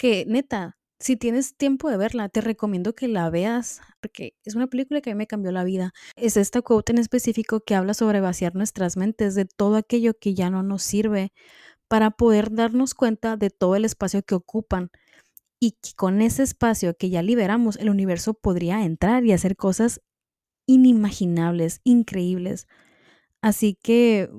que, 0.00 0.24
neta, 0.26 0.78
si 0.98 1.16
tienes 1.18 1.58
tiempo 1.58 1.90
de 1.90 1.98
verla, 1.98 2.30
te 2.30 2.40
recomiendo 2.40 2.94
que 2.94 3.06
la 3.06 3.28
veas 3.28 3.82
porque 4.00 4.34
es 4.44 4.54
una 4.54 4.66
película 4.66 5.02
que 5.02 5.10
a 5.10 5.14
mí 5.14 5.18
me 5.18 5.26
cambió 5.26 5.52
la 5.52 5.62
vida. 5.62 5.92
Es 6.16 6.38
esta 6.38 6.62
quote 6.62 6.92
en 6.92 6.98
específico 6.98 7.60
que 7.60 7.74
habla 7.74 7.92
sobre 7.92 8.22
vaciar 8.22 8.54
nuestras 8.54 8.96
mentes 8.96 9.34
de 9.34 9.44
todo 9.44 9.76
aquello 9.76 10.14
que 10.18 10.32
ya 10.32 10.48
no 10.48 10.62
nos 10.62 10.82
sirve 10.84 11.32
para 11.86 12.10
poder 12.12 12.50
darnos 12.50 12.94
cuenta 12.94 13.36
de 13.36 13.50
todo 13.50 13.76
el 13.76 13.84
espacio 13.84 14.22
que 14.22 14.34
ocupan 14.34 14.90
y 15.60 15.72
que 15.72 15.92
con 15.94 16.22
ese 16.22 16.44
espacio 16.44 16.96
que 16.96 17.10
ya 17.10 17.20
liberamos, 17.20 17.76
el 17.76 17.90
universo 17.90 18.32
podría 18.32 18.82
entrar 18.86 19.26
y 19.26 19.32
hacer 19.32 19.54
cosas 19.54 20.00
inimaginables, 20.66 21.82
increíbles. 21.84 22.68
Así 23.42 23.78
que 23.82 24.30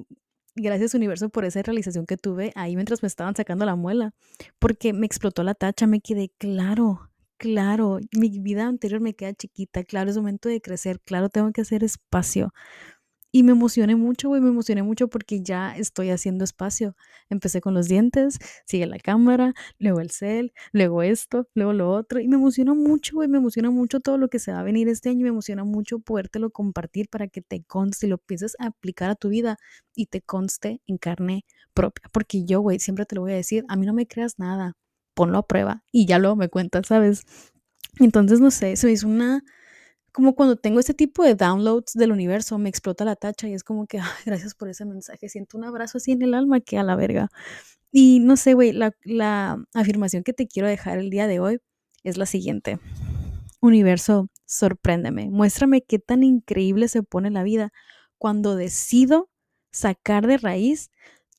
gracias 0.55 0.93
universo 0.93 1.29
por 1.29 1.45
esa 1.45 1.61
realización 1.61 2.05
que 2.05 2.17
tuve 2.17 2.51
ahí 2.55 2.75
mientras 2.75 3.01
me 3.03 3.07
estaban 3.07 3.35
sacando 3.35 3.65
la 3.65 3.75
muela, 3.75 4.13
porque 4.59 4.93
me 4.93 5.05
explotó 5.05 5.43
la 5.43 5.55
tacha, 5.55 5.87
me 5.87 6.01
quedé 6.01 6.31
claro, 6.37 7.09
claro, 7.37 7.99
mi 8.11 8.29
vida 8.39 8.67
anterior 8.67 9.01
me 9.01 9.15
queda 9.15 9.33
chiquita, 9.33 9.83
claro, 9.83 10.09
es 10.09 10.17
momento 10.17 10.49
de 10.49 10.61
crecer, 10.61 10.99
claro, 11.01 11.29
tengo 11.29 11.51
que 11.51 11.61
hacer 11.61 11.83
espacio. 11.83 12.53
Y 13.33 13.43
me 13.43 13.53
emocioné 13.53 13.95
mucho, 13.95 14.27
güey, 14.27 14.41
me 14.41 14.49
emocioné 14.49 14.83
mucho 14.83 15.07
porque 15.07 15.41
ya 15.41 15.73
estoy 15.77 16.09
haciendo 16.09 16.43
espacio. 16.43 16.95
Empecé 17.29 17.61
con 17.61 17.73
los 17.73 17.87
dientes, 17.87 18.37
sigue 18.65 18.85
la 18.87 18.99
cámara, 18.99 19.53
luego 19.79 20.01
el 20.01 20.11
cel, 20.11 20.53
luego 20.73 21.01
esto, 21.01 21.47
luego 21.53 21.71
lo 21.71 21.91
otro. 21.91 22.19
Y 22.19 22.27
me 22.27 22.35
emociona 22.35 22.73
mucho, 22.73 23.15
güey, 23.15 23.29
me 23.29 23.37
emociona 23.37 23.71
mucho 23.71 24.01
todo 24.01 24.17
lo 24.17 24.27
que 24.27 24.39
se 24.39 24.51
va 24.51 24.59
a 24.59 24.63
venir 24.63 24.89
este 24.89 25.09
año. 25.09 25.23
Me 25.23 25.29
emociona 25.29 25.63
mucho 25.63 25.99
podértelo 25.99 26.49
compartir 26.51 27.07
para 27.09 27.27
que 27.29 27.41
te 27.41 27.63
conste 27.63 28.07
y 28.07 28.09
lo 28.09 28.15
empieces 28.15 28.55
a 28.59 28.67
aplicar 28.67 29.09
a 29.09 29.15
tu 29.15 29.29
vida 29.29 29.57
y 29.95 30.07
te 30.07 30.21
conste 30.21 30.81
en 30.85 30.97
carne 30.97 31.45
propia. 31.73 32.09
Porque 32.11 32.43
yo, 32.43 32.59
güey, 32.59 32.79
siempre 32.79 33.05
te 33.05 33.15
lo 33.15 33.21
voy 33.21 33.31
a 33.31 33.35
decir, 33.35 33.63
a 33.69 33.77
mí 33.77 33.85
no 33.85 33.93
me 33.93 34.07
creas 34.07 34.39
nada, 34.39 34.73
ponlo 35.13 35.37
a 35.37 35.47
prueba 35.47 35.83
y 35.91 36.05
ya 36.05 36.19
luego 36.19 36.35
me 36.35 36.49
cuentas, 36.49 36.87
¿sabes? 36.87 37.23
Entonces, 37.99 38.39
no 38.41 38.51
sé, 38.51 38.75
se 38.75 38.87
me 38.87 38.93
hizo 38.93 39.07
una 39.07 39.43
como 40.11 40.35
cuando 40.35 40.55
tengo 40.57 40.79
este 40.79 40.93
tipo 40.93 41.23
de 41.23 41.35
downloads 41.35 41.93
del 41.93 42.11
universo, 42.11 42.57
me 42.57 42.69
explota 42.69 43.05
la 43.05 43.15
tacha 43.15 43.47
y 43.47 43.53
es 43.53 43.63
como 43.63 43.87
que, 43.87 43.99
gracias 44.25 44.55
por 44.55 44.69
ese 44.69 44.85
mensaje, 44.85 45.29
siento 45.29 45.57
un 45.57 45.65
abrazo 45.65 45.97
así 45.97 46.11
en 46.11 46.21
el 46.21 46.33
alma 46.33 46.59
que 46.59 46.77
a 46.77 46.83
la 46.83 46.95
verga. 46.95 47.29
Y 47.91 48.19
no 48.19 48.37
sé, 48.37 48.53
güey, 48.53 48.71
la, 48.71 48.95
la 49.03 49.63
afirmación 49.73 50.23
que 50.23 50.33
te 50.33 50.47
quiero 50.47 50.67
dejar 50.67 50.99
el 50.99 51.09
día 51.09 51.27
de 51.27 51.39
hoy 51.39 51.59
es 52.03 52.17
la 52.17 52.25
siguiente. 52.25 52.79
Universo, 53.61 54.29
sorpréndeme, 54.45 55.29
muéstrame 55.29 55.81
qué 55.83 55.99
tan 55.99 56.23
increíble 56.23 56.87
se 56.87 57.03
pone 57.03 57.29
la 57.29 57.43
vida 57.43 57.71
cuando 58.17 58.55
decido 58.55 59.29
sacar 59.71 60.27
de 60.27 60.37
raíz 60.37 60.89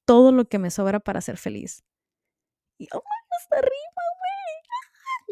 todo 0.05 0.33
lo 0.33 0.47
que 0.47 0.59
me 0.59 0.71
sobra 0.71 1.01
para 1.01 1.21
ser 1.21 1.37
feliz. 1.37 1.85
Y, 2.79 2.89
oh, 2.93 3.03
hasta 3.39 3.57
arriba, 3.57 4.02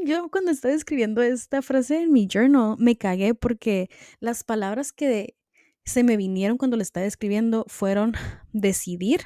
yo 0.05 0.31
cuando 0.31 0.51
estaba 0.51 0.75
escribiendo 0.75 1.23
esta 1.23 1.63
frase 1.63 2.03
en 2.03 2.13
mi 2.13 2.27
journal 2.27 2.77
me 2.79 2.97
cagué 2.97 3.35
porque 3.35 3.89
las 4.21 4.45
palabras 4.45 4.93
que 4.93 5.37
se 5.85 6.05
me 6.05 6.17
vinieron 6.17 6.59
cuando 6.59 6.77
le 6.77 6.83
estaba 6.83 7.07
escribiendo 7.07 7.65
fueron 7.69 8.13
decidir, 8.53 9.23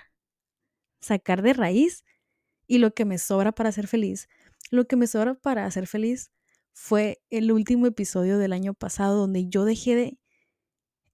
sacar 1.01 1.43
de 1.43 1.53
raíz 1.53 2.05
y 2.67 2.79
lo 2.79 2.95
que 2.95 3.05
me 3.05 3.19
sobra 3.19 3.53
para 3.53 3.73
ser 3.73 3.87
feliz. 3.87 4.29
Lo 4.71 4.87
que 4.87 4.97
me 4.97 5.07
sobra 5.07 5.35
para 5.35 5.71
ser 5.71 5.87
feliz 5.87 6.31
fue 6.73 7.23
el 7.31 7.53
último 7.53 7.87
episodio 7.87 8.39
del 8.39 8.53
año 8.53 8.75
pasado 8.75 9.17
donde 9.17 9.47
yo 9.49 9.65
dejé 9.65 9.95
de 9.95 10.19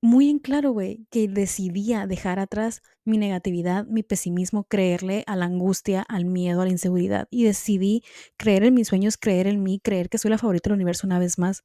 muy 0.02 0.30
en 0.30 0.38
claro, 0.38 0.72
güey, 0.72 1.06
que 1.10 1.28
decidía 1.28 2.06
dejar 2.06 2.38
atrás 2.38 2.82
mi 3.04 3.18
negatividad, 3.18 3.86
mi 3.86 4.02
pesimismo, 4.02 4.64
creerle 4.64 5.24
a 5.26 5.36
la 5.36 5.44
angustia, 5.44 6.02
al 6.02 6.24
miedo, 6.24 6.62
a 6.62 6.64
la 6.64 6.70
inseguridad. 6.70 7.28
Y 7.30 7.44
decidí 7.44 8.02
creer 8.36 8.64
en 8.64 8.74
mis 8.74 8.88
sueños, 8.88 9.18
creer 9.18 9.46
en 9.46 9.62
mí, 9.62 9.78
creer 9.78 10.08
que 10.08 10.18
soy 10.18 10.30
la 10.30 10.38
favorita 10.38 10.70
del 10.70 10.76
universo 10.76 11.06
una 11.06 11.18
vez 11.18 11.38
más. 11.38 11.62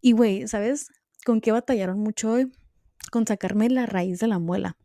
Y, 0.00 0.12
güey, 0.12 0.48
¿sabes 0.48 0.88
con 1.24 1.40
qué 1.40 1.52
batallaron 1.52 2.00
mucho 2.00 2.32
hoy? 2.32 2.50
Con 3.12 3.26
sacarme 3.26 3.70
la 3.70 3.86
raíz 3.86 4.18
de 4.18 4.26
la 4.26 4.38
muela. 4.38 4.76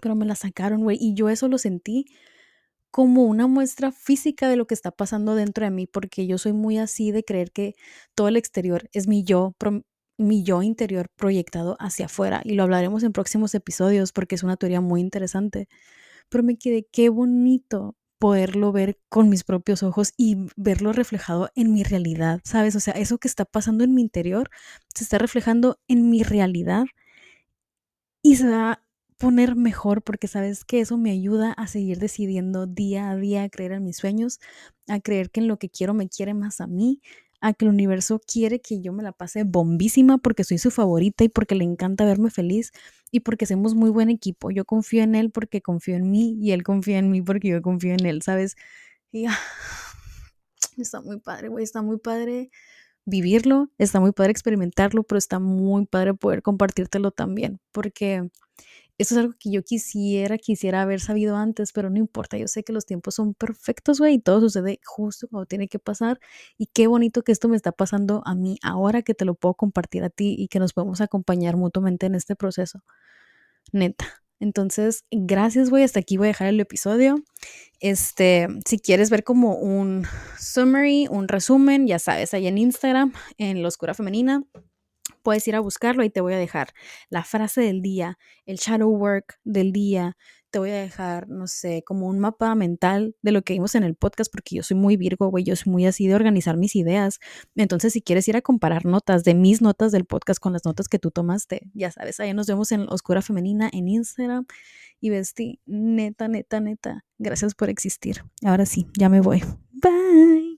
Pero 0.00 0.14
me 0.14 0.26
la 0.26 0.34
sacaron, 0.34 0.82
güey. 0.82 0.98
Y 1.00 1.14
yo 1.14 1.30
eso 1.30 1.48
lo 1.48 1.58
sentí 1.58 2.06
como 2.90 3.24
una 3.24 3.46
muestra 3.46 3.90
física 3.92 4.50
de 4.50 4.56
lo 4.56 4.66
que 4.66 4.74
está 4.74 4.90
pasando 4.90 5.34
dentro 5.34 5.64
de 5.64 5.70
mí, 5.70 5.86
porque 5.86 6.26
yo 6.26 6.36
soy 6.36 6.52
muy 6.52 6.76
así 6.76 7.10
de 7.10 7.24
creer 7.24 7.50
que 7.50 7.74
todo 8.14 8.28
el 8.28 8.36
exterior 8.36 8.90
es 8.92 9.08
mi 9.08 9.24
yo, 9.24 9.54
mi 10.22 10.42
yo 10.42 10.62
interior 10.62 11.08
proyectado 11.16 11.76
hacia 11.80 12.06
afuera 12.06 12.42
y 12.44 12.54
lo 12.54 12.62
hablaremos 12.64 13.02
en 13.02 13.12
próximos 13.12 13.54
episodios 13.54 14.12
porque 14.12 14.34
es 14.34 14.42
una 14.42 14.56
teoría 14.56 14.80
muy 14.80 15.00
interesante. 15.00 15.68
Pero 16.28 16.44
me 16.44 16.56
quedé 16.56 16.86
qué 16.90 17.08
bonito 17.08 17.96
poderlo 18.18 18.70
ver 18.70 18.98
con 19.08 19.28
mis 19.28 19.42
propios 19.44 19.82
ojos 19.82 20.12
y 20.16 20.36
verlo 20.56 20.92
reflejado 20.92 21.50
en 21.56 21.72
mi 21.74 21.82
realidad, 21.82 22.40
¿sabes? 22.44 22.76
O 22.76 22.80
sea, 22.80 22.94
eso 22.94 23.18
que 23.18 23.26
está 23.28 23.44
pasando 23.44 23.82
en 23.84 23.94
mi 23.94 24.02
interior 24.02 24.48
se 24.94 25.04
está 25.04 25.18
reflejando 25.18 25.80
en 25.88 26.08
mi 26.08 26.22
realidad 26.22 26.84
y 28.22 28.36
se 28.36 28.48
va 28.48 28.72
a 28.72 28.82
poner 29.18 29.56
mejor 29.56 30.02
porque 30.02 30.28
sabes 30.28 30.64
que 30.64 30.80
eso 30.80 30.98
me 30.98 31.10
ayuda 31.10 31.52
a 31.52 31.66
seguir 31.66 31.98
decidiendo 31.98 32.66
día 32.66 33.10
a 33.10 33.16
día 33.16 33.44
a 33.44 33.48
creer 33.48 33.72
en 33.72 33.84
mis 33.84 33.96
sueños, 33.96 34.40
a 34.88 35.00
creer 35.00 35.30
que 35.30 35.40
en 35.40 35.48
lo 35.48 35.58
que 35.58 35.68
quiero 35.68 35.94
me 35.94 36.08
quiere 36.08 36.34
más 36.34 36.60
a 36.60 36.66
mí, 36.66 37.00
a 37.42 37.52
que 37.52 37.64
el 37.64 37.70
universo 37.70 38.20
quiere 38.24 38.60
que 38.60 38.80
yo 38.80 38.92
me 38.92 39.02
la 39.02 39.12
pase 39.12 39.42
bombísima 39.42 40.18
porque 40.18 40.44
soy 40.44 40.58
su 40.58 40.70
favorita 40.70 41.24
y 41.24 41.28
porque 41.28 41.56
le 41.56 41.64
encanta 41.64 42.04
verme 42.04 42.30
feliz 42.30 42.70
y 43.10 43.20
porque 43.20 43.46
somos 43.46 43.74
muy 43.74 43.90
buen 43.90 44.10
equipo. 44.10 44.52
Yo 44.52 44.64
confío 44.64 45.02
en 45.02 45.16
él 45.16 45.30
porque 45.32 45.60
confío 45.60 45.96
en 45.96 46.08
mí 46.10 46.38
y 46.40 46.52
él 46.52 46.62
confía 46.62 46.98
en 46.98 47.10
mí 47.10 47.20
porque 47.20 47.48
yo 47.48 47.60
confío 47.60 47.94
en 47.94 48.06
él, 48.06 48.22
¿sabes? 48.22 48.54
Y 49.10 49.26
ah, 49.26 49.36
está 50.78 51.00
muy 51.02 51.18
padre, 51.18 51.48
güey, 51.48 51.64
está 51.64 51.82
muy 51.82 51.98
padre 51.98 52.50
vivirlo, 53.04 53.70
está 53.76 53.98
muy 53.98 54.12
padre 54.12 54.30
experimentarlo, 54.30 55.02
pero 55.02 55.18
está 55.18 55.40
muy 55.40 55.86
padre 55.86 56.14
poder 56.14 56.42
compartírtelo 56.42 57.10
también, 57.10 57.60
porque 57.72 58.30
eso 59.02 59.14
es 59.14 59.18
algo 59.18 59.34
que 59.38 59.50
yo 59.50 59.62
quisiera, 59.62 60.38
quisiera 60.38 60.82
haber 60.82 61.00
sabido 61.00 61.36
antes, 61.36 61.72
pero 61.72 61.90
no 61.90 61.98
importa. 61.98 62.38
Yo 62.38 62.48
sé 62.48 62.64
que 62.64 62.72
los 62.72 62.86
tiempos 62.86 63.14
son 63.16 63.34
perfectos, 63.34 63.98
güey, 63.98 64.14
y 64.14 64.18
todo 64.20 64.40
sucede 64.40 64.80
justo 64.84 65.28
cuando 65.28 65.46
tiene 65.46 65.68
que 65.68 65.78
pasar. 65.78 66.20
Y 66.58 66.66
qué 66.66 66.86
bonito 66.86 67.22
que 67.22 67.32
esto 67.32 67.48
me 67.48 67.56
está 67.56 67.72
pasando 67.72 68.22
a 68.24 68.34
mí 68.34 68.58
ahora 68.62 69.02
que 69.02 69.14
te 69.14 69.24
lo 69.24 69.34
puedo 69.34 69.54
compartir 69.54 70.04
a 70.04 70.10
ti 70.10 70.34
y 70.38 70.48
que 70.48 70.58
nos 70.58 70.72
podemos 70.72 71.00
acompañar 71.00 71.56
mutuamente 71.56 72.06
en 72.06 72.14
este 72.14 72.36
proceso. 72.36 72.82
Neta. 73.72 74.22
Entonces, 74.40 75.04
gracias, 75.12 75.70
güey. 75.70 75.84
Hasta 75.84 76.00
aquí 76.00 76.16
voy 76.16 76.26
a 76.26 76.28
dejar 76.28 76.48
el 76.48 76.58
episodio. 76.58 77.22
Este, 77.80 78.48
si 78.66 78.78
quieres 78.80 79.08
ver 79.08 79.22
como 79.24 79.54
un 79.54 80.04
summary, 80.38 81.06
un 81.08 81.28
resumen, 81.28 81.86
ya 81.86 82.00
sabes, 82.00 82.34
ahí 82.34 82.48
en 82.48 82.58
Instagram, 82.58 83.12
en 83.38 83.62
la 83.62 83.68
oscura 83.68 83.94
femenina, 83.94 84.42
puedes 85.22 85.46
ir 85.48 85.56
a 85.56 85.60
buscarlo 85.60 86.04
y 86.04 86.10
te 86.10 86.20
voy 86.20 86.34
a 86.34 86.38
dejar 86.38 86.74
la 87.08 87.24
frase 87.24 87.60
del 87.60 87.82
día, 87.82 88.18
el 88.46 88.56
shadow 88.56 88.90
work 88.90 89.38
del 89.44 89.72
día, 89.72 90.16
te 90.52 90.58
voy 90.58 90.70
a 90.70 90.74
dejar, 90.74 91.28
no 91.28 91.46
sé, 91.46 91.82
como 91.84 92.06
un 92.06 92.18
mapa 92.18 92.54
mental 92.54 93.16
de 93.22 93.32
lo 93.32 93.42
que 93.42 93.54
vimos 93.54 93.74
en 93.74 93.84
el 93.84 93.96
podcast, 93.96 94.30
porque 94.30 94.54
yo 94.56 94.62
soy 94.62 94.76
muy 94.76 94.98
Virgo, 94.98 95.28
güey, 95.28 95.44
yo 95.44 95.56
soy 95.56 95.72
muy 95.72 95.86
así 95.86 96.06
de 96.06 96.14
organizar 96.14 96.58
mis 96.58 96.76
ideas. 96.76 97.20
Entonces, 97.56 97.94
si 97.94 98.02
quieres 98.02 98.28
ir 98.28 98.36
a 98.36 98.42
comparar 98.42 98.84
notas 98.84 99.24
de 99.24 99.34
mis 99.34 99.62
notas 99.62 99.92
del 99.92 100.04
podcast 100.04 100.38
con 100.38 100.52
las 100.52 100.66
notas 100.66 100.88
que 100.88 100.98
tú 100.98 101.10
tomaste, 101.10 101.70
ya 101.72 101.90
sabes, 101.90 102.20
ahí 102.20 102.34
nos 102.34 102.46
vemos 102.46 102.70
en 102.70 102.86
Oscura 102.90 103.22
Femenina 103.22 103.70
en 103.72 103.88
Instagram. 103.88 104.44
Y 105.00 105.10
Besti, 105.10 105.60
neta, 105.64 106.28
neta, 106.28 106.60
neta, 106.60 107.04
gracias 107.18 107.54
por 107.54 107.70
existir. 107.70 108.22
Ahora 108.44 108.66
sí, 108.66 108.86
ya 108.96 109.08
me 109.08 109.20
voy. 109.20 109.42
Bye. 109.72 110.51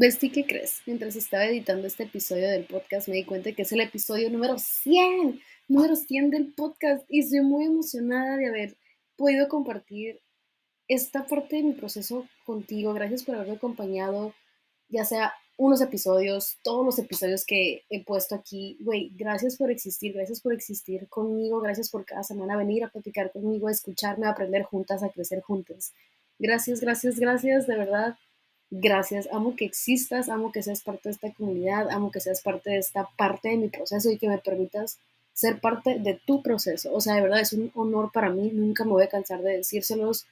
Besti, 0.00 0.30
¿qué 0.30 0.46
crees? 0.46 0.80
Mientras 0.86 1.14
estaba 1.14 1.44
editando 1.44 1.86
este 1.86 2.04
episodio 2.04 2.48
del 2.48 2.64
podcast 2.64 3.06
me 3.06 3.16
di 3.16 3.24
cuenta 3.26 3.52
que 3.52 3.60
es 3.60 3.72
el 3.72 3.82
episodio 3.82 4.30
número 4.30 4.56
100, 4.56 5.38
número 5.68 5.94
100 5.94 6.30
del 6.30 6.54
podcast 6.54 7.04
y 7.10 7.20
estoy 7.20 7.42
muy 7.42 7.66
emocionada 7.66 8.38
de 8.38 8.48
haber 8.48 8.78
podido 9.16 9.46
compartir 9.50 10.22
esta 10.88 11.26
parte 11.26 11.56
de 11.56 11.64
mi 11.64 11.72
proceso 11.74 12.26
contigo. 12.46 12.94
Gracias 12.94 13.24
por 13.24 13.34
haberme 13.34 13.56
acompañado, 13.56 14.32
ya 14.88 15.04
sea 15.04 15.34
unos 15.58 15.82
episodios, 15.82 16.56
todos 16.64 16.82
los 16.82 16.98
episodios 16.98 17.44
que 17.44 17.82
he 17.90 18.02
puesto 18.02 18.34
aquí. 18.34 18.78
Güey, 18.80 19.12
gracias 19.14 19.58
por 19.58 19.70
existir, 19.70 20.14
gracias 20.14 20.40
por 20.40 20.54
existir 20.54 21.08
conmigo, 21.10 21.60
gracias 21.60 21.90
por 21.90 22.06
cada 22.06 22.22
semana 22.22 22.56
venir 22.56 22.84
a 22.84 22.88
platicar 22.88 23.30
conmigo, 23.32 23.68
a 23.68 23.72
escucharme, 23.72 24.26
a 24.26 24.30
aprender 24.30 24.62
juntas, 24.62 25.02
a 25.02 25.10
crecer 25.10 25.42
juntas. 25.42 25.92
Gracias, 26.38 26.80
gracias, 26.80 27.20
gracias, 27.20 27.66
de 27.66 27.76
verdad 27.76 28.16
Gracias, 28.70 29.28
amo 29.32 29.56
que 29.56 29.64
existas, 29.64 30.28
amo 30.28 30.52
que 30.52 30.62
seas 30.62 30.82
parte 30.82 31.08
de 31.08 31.12
esta 31.12 31.32
comunidad, 31.32 31.90
amo 31.90 32.12
que 32.12 32.20
seas 32.20 32.40
parte 32.40 32.70
de 32.70 32.78
esta 32.78 33.08
parte 33.16 33.48
de 33.48 33.56
mi 33.56 33.68
proceso 33.68 34.10
y 34.10 34.18
que 34.18 34.28
me 34.28 34.38
permitas 34.38 34.98
ser 35.32 35.60
parte 35.60 35.98
de 35.98 36.20
tu 36.24 36.40
proceso. 36.42 36.92
O 36.94 37.00
sea, 37.00 37.14
de 37.14 37.22
verdad 37.22 37.40
es 37.40 37.52
un 37.52 37.72
honor 37.74 38.12
para 38.12 38.30
mí, 38.30 38.50
nunca 38.52 38.84
me 38.84 38.92
voy 38.92 39.02
a 39.02 39.08
cansar 39.08 39.42
de 39.42 39.56
decírselos. 39.56 40.26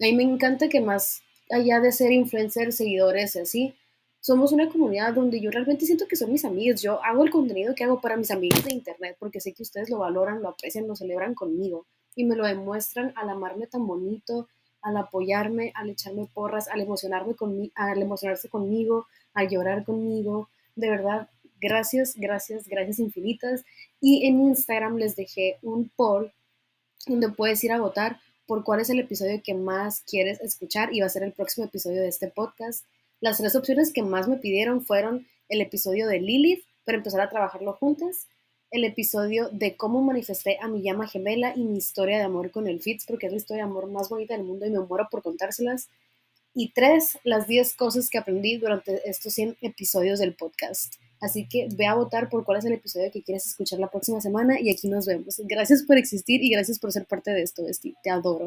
A 0.00 0.04
mí 0.06 0.12
me 0.12 0.24
encanta 0.24 0.68
que 0.68 0.80
más 0.80 1.22
allá 1.50 1.78
de 1.80 1.92
ser 1.92 2.10
influencers, 2.10 2.76
seguidores 2.76 3.36
y 3.36 3.40
así, 3.40 3.74
somos 4.20 4.52
una 4.52 4.70
comunidad 4.70 5.12
donde 5.14 5.40
yo 5.40 5.50
realmente 5.50 5.86
siento 5.86 6.08
que 6.08 6.16
son 6.16 6.32
mis 6.32 6.44
amigos. 6.44 6.82
Yo 6.82 7.00
hago 7.04 7.22
el 7.22 7.30
contenido 7.30 7.74
que 7.76 7.84
hago 7.84 8.00
para 8.00 8.16
mis 8.16 8.30
amigos 8.32 8.64
de 8.64 8.74
internet 8.74 9.16
porque 9.20 9.40
sé 9.40 9.52
que 9.52 9.62
ustedes 9.62 9.88
lo 9.88 9.98
valoran, 9.98 10.42
lo 10.42 10.48
aprecian, 10.48 10.88
lo 10.88 10.96
celebran 10.96 11.34
conmigo 11.34 11.86
y 12.16 12.24
me 12.24 12.34
lo 12.34 12.44
demuestran 12.46 13.12
al 13.16 13.28
amarme 13.28 13.66
tan 13.66 13.86
bonito, 13.86 14.48
al 14.84 14.98
apoyarme, 14.98 15.72
al 15.74 15.90
echarme 15.90 16.28
porras, 16.32 16.68
al 16.68 16.80
emocionarme 16.80 17.34
al 17.74 18.02
emocionarse 18.02 18.48
conmigo, 18.48 19.06
al 19.32 19.48
llorar 19.48 19.84
conmigo. 19.84 20.48
De 20.76 20.90
verdad, 20.90 21.28
gracias, 21.60 22.14
gracias, 22.16 22.68
gracias 22.68 22.98
infinitas. 23.00 23.64
Y 24.00 24.26
en 24.26 24.40
Instagram 24.42 24.96
les 24.96 25.16
dejé 25.16 25.56
un 25.62 25.90
poll 25.96 26.32
donde 27.06 27.30
puedes 27.30 27.64
ir 27.64 27.72
a 27.72 27.80
votar 27.80 28.20
por 28.46 28.62
cuál 28.62 28.80
es 28.80 28.90
el 28.90 29.00
episodio 29.00 29.42
que 29.42 29.54
más 29.54 30.02
quieres 30.02 30.40
escuchar 30.42 30.94
y 30.94 31.00
va 31.00 31.06
a 31.06 31.10
ser 31.10 31.22
el 31.22 31.32
próximo 31.32 31.66
episodio 31.66 32.02
de 32.02 32.08
este 32.08 32.28
podcast. 32.28 32.84
Las 33.20 33.38
tres 33.38 33.56
opciones 33.56 33.90
que 33.90 34.02
más 34.02 34.28
me 34.28 34.36
pidieron 34.36 34.84
fueron 34.84 35.26
el 35.48 35.62
episodio 35.62 36.06
de 36.08 36.20
Lilith 36.20 36.64
para 36.84 36.98
empezar 36.98 37.22
a 37.22 37.30
trabajarlo 37.30 37.72
juntas, 37.72 38.28
el 38.74 38.84
episodio 38.84 39.48
de 39.52 39.76
cómo 39.76 40.02
manifesté 40.02 40.58
a 40.60 40.66
mi 40.66 40.82
llama 40.82 41.06
gemela 41.06 41.52
y 41.54 41.62
mi 41.62 41.78
historia 41.78 42.18
de 42.18 42.24
amor 42.24 42.50
con 42.50 42.66
el 42.66 42.80
Fitz, 42.80 43.06
porque 43.06 43.26
es 43.26 43.32
la 43.32 43.38
historia 43.38 43.64
de 43.64 43.70
amor 43.70 43.88
más 43.88 44.08
bonita 44.08 44.36
del 44.36 44.44
mundo 44.44 44.66
y 44.66 44.70
me 44.70 44.80
muero 44.80 45.06
por 45.10 45.22
contárselas. 45.22 45.88
Y 46.54 46.72
tres, 46.72 47.18
las 47.24 47.46
10 47.46 47.74
cosas 47.74 48.10
que 48.10 48.18
aprendí 48.18 48.58
durante 48.58 49.08
estos 49.08 49.32
100 49.34 49.58
episodios 49.60 50.18
del 50.18 50.34
podcast. 50.34 50.94
Así 51.20 51.48
que 51.48 51.68
ve 51.74 51.86
a 51.86 51.94
votar 51.94 52.28
por 52.28 52.44
cuál 52.44 52.58
es 52.58 52.64
el 52.64 52.72
episodio 52.72 53.10
que 53.12 53.22
quieres 53.22 53.46
escuchar 53.46 53.78
la 53.78 53.90
próxima 53.90 54.20
semana 54.20 54.60
y 54.60 54.70
aquí 54.70 54.88
nos 54.88 55.06
vemos. 55.06 55.40
Gracias 55.44 55.84
por 55.84 55.96
existir 55.96 56.42
y 56.42 56.50
gracias 56.50 56.78
por 56.78 56.92
ser 56.92 57.06
parte 57.06 57.30
de 57.30 57.42
esto, 57.42 57.66
Esti. 57.66 57.94
Te 58.02 58.10
adoro. 58.10 58.46